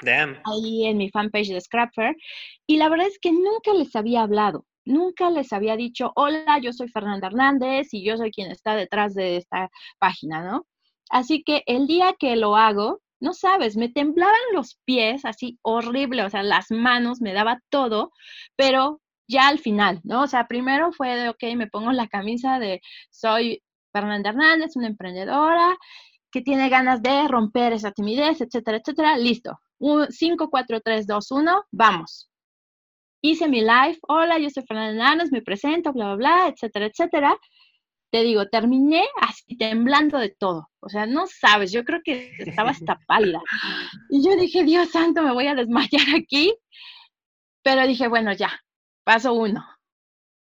Damn. 0.00 0.40
Ahí 0.44 0.86
en 0.86 0.96
mi 0.96 1.10
fanpage 1.10 1.48
de 1.48 1.60
Scrapper. 1.60 2.16
Y 2.66 2.78
la 2.78 2.88
verdad 2.88 3.08
es 3.08 3.18
que 3.18 3.32
nunca 3.32 3.74
les 3.74 3.94
había 3.94 4.22
hablado. 4.22 4.64
Nunca 4.86 5.28
les 5.28 5.52
había 5.52 5.76
dicho, 5.76 6.12
hola, 6.16 6.58
yo 6.62 6.72
soy 6.72 6.88
Fernanda 6.88 7.26
Hernández 7.26 7.88
y 7.92 8.02
yo 8.02 8.16
soy 8.16 8.30
quien 8.30 8.50
está 8.50 8.76
detrás 8.76 9.12
de 9.12 9.36
esta 9.36 9.68
página, 9.98 10.42
¿no? 10.42 10.64
Así 11.10 11.42
que 11.42 11.62
el 11.66 11.86
día 11.86 12.14
que 12.18 12.36
lo 12.36 12.56
hago, 12.56 13.00
no 13.20 13.32
sabes, 13.32 13.76
me 13.76 13.88
temblaban 13.88 14.40
los 14.52 14.78
pies 14.84 15.24
así 15.24 15.58
horrible, 15.62 16.24
o 16.24 16.30
sea, 16.30 16.42
las 16.42 16.70
manos, 16.70 17.20
me 17.20 17.32
daba 17.32 17.60
todo, 17.70 18.12
pero 18.56 19.00
ya 19.28 19.48
al 19.48 19.58
final, 19.58 20.00
¿no? 20.04 20.22
O 20.22 20.26
sea, 20.26 20.46
primero 20.46 20.92
fue 20.92 21.16
de, 21.16 21.28
ok, 21.30 21.42
me 21.56 21.66
pongo 21.68 21.92
la 21.92 22.08
camisa 22.08 22.58
de 22.58 22.80
soy 23.10 23.62
Fernanda 23.92 24.30
Hernández, 24.30 24.76
una 24.76 24.88
emprendedora 24.88 25.76
que 26.30 26.42
tiene 26.42 26.68
ganas 26.68 27.02
de 27.02 27.26
romper 27.28 27.72
esa 27.72 27.92
timidez, 27.92 28.40
etcétera, 28.40 28.78
etcétera. 28.78 29.16
Listo. 29.16 29.58
5, 30.10 30.50
4, 30.50 30.80
3, 30.80 31.06
2, 31.06 31.30
1, 31.30 31.64
vamos. 31.72 32.28
Hice 33.22 33.48
mi 33.48 33.60
live, 33.60 33.98
hola, 34.02 34.38
yo 34.38 34.50
soy 34.50 34.64
Fernanda 34.64 34.92
Hernández, 34.92 35.32
me 35.32 35.42
presento, 35.42 35.92
bla, 35.92 36.14
bla, 36.14 36.16
bla, 36.16 36.48
etcétera, 36.48 36.86
etcétera. 36.86 37.36
Te 38.10 38.22
digo, 38.22 38.46
terminé 38.46 39.04
así 39.20 39.56
temblando 39.56 40.18
de 40.18 40.30
todo. 40.30 40.68
O 40.80 40.88
sea, 40.88 41.06
no 41.06 41.26
sabes, 41.26 41.72
yo 41.72 41.84
creo 41.84 42.00
que 42.04 42.32
estaba 42.38 42.70
hasta 42.70 42.98
pálida. 43.06 43.40
Y 44.10 44.24
yo 44.24 44.36
dije, 44.36 44.64
Dios 44.64 44.90
santo, 44.90 45.22
me 45.22 45.32
voy 45.32 45.46
a 45.48 45.54
desmayar 45.54 46.14
aquí. 46.16 46.54
Pero 47.62 47.86
dije, 47.86 48.08
bueno, 48.08 48.32
ya, 48.32 48.60
paso 49.04 49.34
uno. 49.34 49.66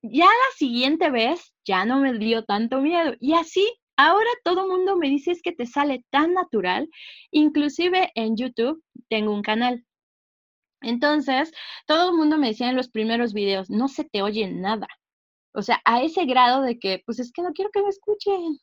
Ya 0.03 0.25
la 0.25 0.57
siguiente 0.57 1.09
vez 1.09 1.53
ya 1.65 1.85
no 1.85 1.99
me 1.99 2.13
dio 2.13 2.45
tanto 2.45 2.79
miedo. 2.79 3.13
Y 3.19 3.33
así, 3.33 3.67
ahora 3.97 4.29
todo 4.43 4.61
el 4.61 4.67
mundo 4.67 4.95
me 4.95 5.09
dice 5.09 5.31
es 5.31 5.41
que 5.41 5.51
te 5.51 5.65
sale 5.65 6.05
tan 6.11 6.33
natural. 6.33 6.87
Inclusive 7.31 8.11
en 8.15 8.37
YouTube 8.37 8.83
tengo 9.09 9.33
un 9.33 9.41
canal. 9.41 9.83
Entonces, 10.81 11.51
todo 11.87 12.11
el 12.11 12.15
mundo 12.15 12.37
me 12.37 12.49
decía 12.49 12.69
en 12.69 12.75
los 12.75 12.89
primeros 12.89 13.33
videos, 13.33 13.69
no 13.69 13.87
se 13.87 14.03
te 14.03 14.21
oye 14.21 14.47
nada. 14.47 14.87
O 15.53 15.61
sea, 15.61 15.81
a 15.85 16.01
ese 16.01 16.25
grado 16.25 16.61
de 16.61 16.79
que, 16.79 17.01
pues 17.05 17.19
es 17.19 17.31
que 17.31 17.41
no 17.41 17.51
quiero 17.53 17.71
que 17.71 17.81
me 17.81 17.89
escuchen. 17.89 18.59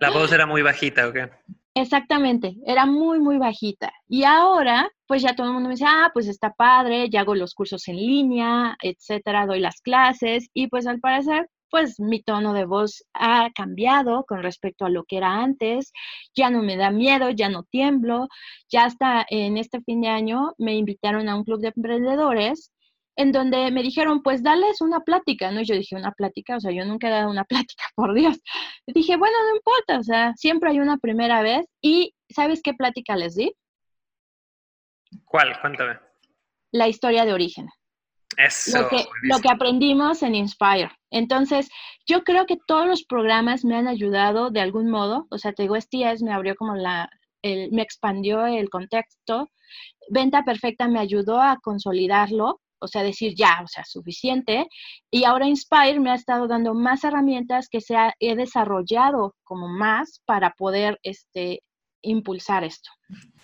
La 0.00 0.10
voz 0.10 0.32
era 0.32 0.46
muy 0.46 0.62
bajita, 0.62 1.08
¿o 1.08 1.12
qué? 1.12 1.30
Exactamente, 1.74 2.56
era 2.66 2.84
muy, 2.84 3.20
muy 3.20 3.38
bajita. 3.38 3.92
Y 4.08 4.24
ahora, 4.24 4.90
pues 5.06 5.22
ya 5.22 5.36
todo 5.36 5.46
el 5.46 5.52
mundo 5.52 5.68
me 5.68 5.76
dice, 5.76 5.86
ah, 5.86 6.10
pues 6.12 6.26
está 6.26 6.52
padre, 6.52 7.08
ya 7.08 7.20
hago 7.20 7.36
los 7.36 7.54
cursos 7.54 7.86
en 7.88 7.96
línea, 7.96 8.76
etcétera, 8.82 9.46
doy 9.46 9.60
las 9.60 9.80
clases 9.80 10.48
y 10.52 10.66
pues 10.66 10.86
al 10.86 10.98
parecer 11.00 11.48
pues 11.70 12.00
mi 12.00 12.22
tono 12.22 12.52
de 12.52 12.66
voz 12.66 13.04
ha 13.14 13.50
cambiado 13.54 14.24
con 14.26 14.42
respecto 14.42 14.84
a 14.84 14.90
lo 14.90 15.04
que 15.04 15.16
era 15.16 15.42
antes, 15.42 15.92
ya 16.34 16.50
no 16.50 16.62
me 16.62 16.76
da 16.76 16.90
miedo, 16.90 17.30
ya 17.30 17.48
no 17.48 17.62
tiemblo, 17.62 18.28
ya 18.68 18.84
hasta 18.84 19.24
en 19.30 19.56
este 19.56 19.80
fin 19.82 20.00
de 20.00 20.08
año 20.08 20.52
me 20.58 20.74
invitaron 20.74 21.28
a 21.28 21.36
un 21.36 21.44
club 21.44 21.60
de 21.60 21.72
emprendedores 21.74 22.72
en 23.16 23.32
donde 23.32 23.70
me 23.70 23.82
dijeron, 23.82 24.22
pues 24.22 24.42
dales 24.42 24.80
una 24.80 25.00
plática, 25.00 25.50
¿no? 25.50 25.60
Y 25.60 25.64
yo 25.64 25.74
dije, 25.74 25.96
una 25.96 26.12
plática, 26.12 26.56
o 26.56 26.60
sea, 26.60 26.70
yo 26.72 26.84
nunca 26.84 27.08
he 27.08 27.10
dado 27.10 27.30
una 27.30 27.44
plática, 27.48 27.84
por 27.94 28.14
Dios. 28.14 28.38
Y 28.86 28.92
dije, 28.92 29.16
bueno, 29.16 29.36
no 29.48 29.56
importa, 29.56 29.98
o 29.98 30.02
sea, 30.02 30.34
siempre 30.36 30.70
hay 30.70 30.80
una 30.80 30.96
primera 30.98 31.42
vez. 31.42 31.66
Y 31.80 32.14
¿sabes 32.28 32.60
qué 32.62 32.74
plática 32.74 33.16
les 33.16 33.34
di? 33.34 33.52
¿Cuál? 35.24 35.58
Cuéntame. 35.60 35.98
La 36.72 36.88
historia 36.88 37.24
de 37.24 37.32
origen. 37.32 37.68
Eso. 38.36 38.80
Lo 38.80 38.88
que, 38.88 39.04
lo 39.22 39.38
que 39.40 39.50
aprendimos 39.50 40.22
en 40.22 40.36
Inspire. 40.36 40.90
Entonces, 41.10 41.68
yo 42.06 42.22
creo 42.22 42.46
que 42.46 42.58
todos 42.66 42.86
los 42.86 43.04
programas 43.04 43.64
me 43.64 43.76
han 43.76 43.88
ayudado 43.88 44.50
de 44.50 44.60
algún 44.60 44.88
modo. 44.88 45.26
O 45.30 45.38
sea, 45.38 45.52
te 45.52 45.62
digo, 45.62 45.76
STS 45.76 46.22
me 46.22 46.32
abrió 46.32 46.54
como 46.54 46.76
la, 46.76 47.10
el, 47.42 47.70
me 47.72 47.82
expandió 47.82 48.46
el 48.46 48.70
contexto. 48.70 49.50
Venta 50.10 50.44
Perfecta 50.44 50.88
me 50.88 51.00
ayudó 51.00 51.40
a 51.40 51.58
consolidarlo, 51.62 52.60
o 52.80 52.88
sea, 52.88 53.02
decir 53.02 53.34
ya, 53.36 53.60
o 53.64 53.68
sea, 53.68 53.84
suficiente. 53.84 54.66
Y 55.10 55.24
ahora 55.24 55.46
Inspire 55.46 56.00
me 56.00 56.10
ha 56.10 56.14
estado 56.14 56.48
dando 56.48 56.74
más 56.74 57.04
herramientas 57.04 57.68
que 57.68 57.80
se 57.80 57.96
ha, 57.96 58.14
he 58.20 58.36
desarrollado 58.36 59.34
como 59.44 59.68
más 59.68 60.22
para 60.26 60.50
poder 60.52 60.98
este, 61.02 61.62
impulsar 62.02 62.64
esto 62.64 62.90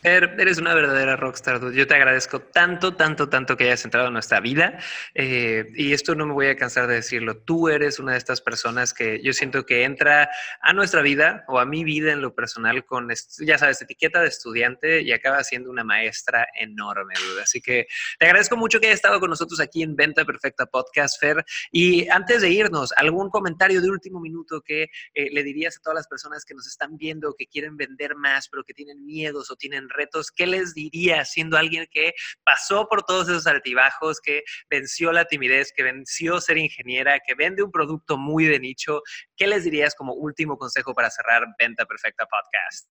eres 0.07 0.59
una 0.59 0.75
verdadera 0.75 1.17
rockstar, 1.17 1.73
Yo 1.73 1.87
te 1.87 1.95
agradezco 1.95 2.41
tanto, 2.41 2.95
tanto, 2.95 3.29
tanto 3.29 3.57
que 3.57 3.65
hayas 3.65 3.85
entrado 3.85 4.07
en 4.07 4.13
nuestra 4.13 4.41
vida. 4.41 4.79
Eh, 5.15 5.73
y 5.75 5.93
esto 5.93 6.15
no 6.15 6.27
me 6.27 6.33
voy 6.33 6.47
a 6.47 6.57
cansar 6.57 6.87
de 6.87 6.95
decirlo. 6.95 7.39
Tú 7.39 7.69
eres 7.69 7.99
una 7.99 8.13
de 8.13 8.19
estas 8.19 8.41
personas 8.41 8.95
que 8.95 9.21
yo 9.23 9.33
siento 9.33 9.67
que 9.67 9.83
entra 9.83 10.31
a 10.61 10.73
nuestra 10.73 11.03
vida 11.03 11.45
o 11.49 11.59
a 11.59 11.67
mi 11.67 11.83
vida 11.83 12.13
en 12.13 12.21
lo 12.21 12.35
personal 12.35 12.85
con, 12.85 13.09
ya 13.41 13.59
sabes, 13.59 13.83
etiqueta 13.83 14.21
de 14.21 14.29
estudiante 14.29 15.03
y 15.03 15.13
acaba 15.13 15.43
siendo 15.43 15.71
una 15.71 15.83
maestra 15.83 16.47
enorme, 16.59 17.15
dude. 17.15 17.43
Así 17.43 17.61
que 17.61 17.89
te 18.19 18.27
agradezco 18.27 18.57
mucho 18.57 18.79
que 18.79 18.87
hayas 18.87 18.97
estado 18.97 19.19
con 19.19 19.31
nosotros 19.31 19.59
aquí 19.59 19.83
en 19.83 19.97
Venta 19.97 20.25
Perfecta 20.25 20.67
Podcast, 20.67 21.19
Fer. 21.21 21.45
Y 21.73 22.09
antes 22.11 22.43
de 22.43 22.51
irnos, 22.51 22.93
¿algún 22.97 23.29
comentario 23.29 23.81
de 23.81 23.91
último 23.91 24.21
minuto 24.21 24.61
que 24.61 24.85
eh, 25.15 25.31
le 25.33 25.43
dirías 25.43 25.79
a 25.79 25.81
todas 25.81 25.97
las 25.97 26.07
personas 26.07 26.45
que 26.45 26.55
nos 26.55 26.69
están 26.69 26.97
viendo, 26.97 27.35
que 27.37 27.47
quieren 27.47 27.77
vender 27.77 28.15
más, 28.15 28.49
pero 28.49 28.63
que 28.63 28.73
tienen 28.73 29.05
miedos 29.05 29.51
o 29.51 29.56
tienen 29.57 29.89
retos, 29.89 30.31
¿qué 30.31 30.47
les 30.47 30.75
diría 30.75 31.25
siendo 31.25 31.57
alguien 31.57 31.87
que 31.91 32.13
pasó 32.45 32.89
por 32.89 33.03
todos 33.05 33.29
esos 33.29 33.47
altibajos, 33.47 34.21
que 34.21 34.43
venció 34.71 35.13
la 35.13 35.25
timidez, 35.25 35.73
que 35.75 35.83
venció 35.83 36.41
ser 36.41 36.59
ingeniera, 36.59 37.21
que 37.27 37.35
vende 37.35 37.63
un 37.63 37.71
producto 37.71 38.17
muy 38.17 38.45
de 38.45 38.61
nicho? 38.61 39.03
¿Qué 39.37 39.47
les 39.47 39.65
dirías 39.65 39.95
como 39.95 40.15
último 40.15 40.57
consejo 40.57 40.95
para 40.95 41.11
cerrar 41.11 41.43
Venta 41.59 41.85
Perfecta 41.87 42.27
Podcast? 42.27 42.89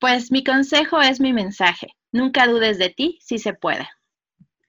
Pues 0.00 0.32
mi 0.32 0.42
consejo 0.42 1.00
es 1.00 1.20
mi 1.20 1.32
mensaje. 1.32 1.88
Nunca 2.12 2.46
dudes 2.46 2.78
de 2.78 2.90
ti 2.90 3.18
si 3.22 3.38
se 3.38 3.54
puede. 3.54 3.88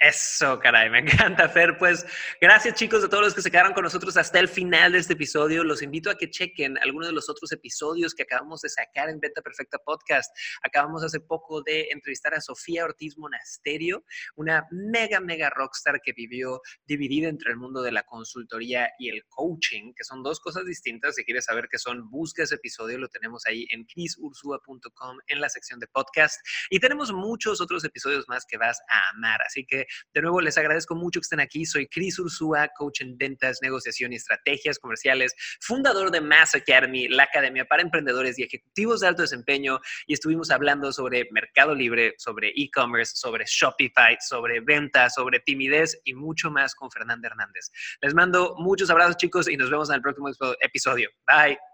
Eso, 0.04 0.60
caray, 0.60 0.90
me 0.90 1.00
encanta, 1.00 1.48
Fer. 1.48 1.78
Pues 1.78 2.06
gracias, 2.42 2.76
chicos, 2.76 3.06
a 3.06 3.10
todos 3.10 3.24
los 3.24 3.34
que 3.34 3.42
se 3.42 3.50
quedaron 3.50 3.72
con 3.72 3.86
nosotros 3.86 4.18
hasta 4.18 4.38
el 4.38 4.50
final 4.50 4.92
de 4.92 4.98
este 4.98 5.14
episodio. 5.14 5.64
Los 5.64 5.82
invito 5.82 6.10
a 6.10 6.16
que 6.16 6.30
chequen 6.30 6.78
algunos 6.80 7.08
de 7.08 7.14
los 7.14 7.30
otros 7.30 7.54
episodios 7.54 8.14
que 8.14 8.24
acabamos 8.24 8.60
de 8.60 8.68
sacar 8.68 9.10
en 9.10 9.22
Beta 9.22 9.42
Perfecta 9.42 9.78
Podcast. 9.78 10.30
Acabamos 10.62 11.06
hace 11.06 11.22
poco 11.22 11.62
de 11.62 11.88
entrevistar 11.92 12.34
a 12.34 12.42
Sofía 12.42 12.84
Ortiz 12.84 13.18
Monasterio, 13.18 14.04
una 14.36 14.68
mega, 14.72 15.22
mega 15.22 15.50
rockstar 15.50 16.02
que 16.02 16.12
vivió 16.12 16.60
dividida 16.86 17.30
entre 17.30 17.52
el 17.52 17.58
mundo 17.58 17.82
de 17.82 17.94
la 17.94 18.04
consultoría 18.04 18.90
y 19.00 19.08
el 19.08 19.24
coaching, 19.30 19.94
que 19.96 20.04
son 20.04 20.22
dos 20.22 20.42
cosas 20.42 20.66
distintas. 20.66 21.16
Si 21.16 21.24
quieres 21.24 21.46
saber 21.46 21.70
qué 21.72 21.78
son, 21.78 22.10
busca 22.10 22.44
ese 22.44 22.56
episodio, 22.56 22.98
lo 22.98 23.08
tenemos 23.08 23.46
ahí 23.46 23.68
en 23.72 23.86
chrisursua.com 23.86 25.18
en 25.28 25.40
la 25.40 25.48
sección 25.48 25.80
de 25.80 25.88
podcast. 25.88 26.46
Y 26.70 26.82
tenemos 26.82 27.14
muchos 27.14 27.62
otros 27.62 27.86
episodios 27.86 28.28
más 28.28 28.46
que 28.46 28.58
vas 28.58 28.82
a 28.90 29.12
amar. 29.12 29.42
Así 29.44 29.66
que 29.66 29.86
De 30.14 30.22
nuevo, 30.22 30.42
les 30.42 30.58
agradezco 30.58 30.96
mucho 30.96 31.20
que 31.20 31.26
estén 31.26 31.40
aquí. 31.40 31.66
Soy 31.66 31.88
Cris 31.88 32.20
Ursúa, 32.20 32.70
coach 32.70 33.02
en 33.02 33.18
ventas, 33.18 33.60
negociación 33.62 34.14
y 34.14 34.18
estrategias 34.18 34.80
comerciales, 34.80 35.34
fundador 35.62 36.12
de 36.12 36.22
Mass 36.22 36.56
Academy, 36.56 37.08
la 37.08 37.24
academia 37.24 37.66
para 37.66 37.82
emprendedores 37.82 38.38
y 38.40 38.44
ejecutivos 38.44 39.02
de 39.02 39.08
alto 39.08 39.22
desempeño. 39.22 39.80
Y 40.08 40.14
estuvimos 40.14 40.52
hablando 40.52 40.92
sobre 40.92 41.28
Mercado 41.32 41.76
Libre, 41.76 42.16
sobre 42.18 42.50
e-commerce, 42.56 43.14
sobre 43.16 43.46
Shopify, 43.46 44.18
sobre 44.20 44.60
ventas, 44.60 45.16
sobre 45.16 45.40
timidez 45.40 46.00
y 46.04 46.14
mucho 46.14 46.52
más 46.52 46.76
con 46.76 46.92
Fernanda 46.92 47.28
Hernández. 47.28 47.72
Les 48.02 48.14
mando 48.14 48.56
muchos 48.58 48.90
abrazos, 48.90 49.18
chicos, 49.18 49.50
y 49.50 49.58
nos 49.58 49.70
vemos 49.70 49.90
en 49.90 49.96
el 49.96 50.02
próximo 50.02 50.30
episodio. 50.62 51.10
Bye. 51.28 51.73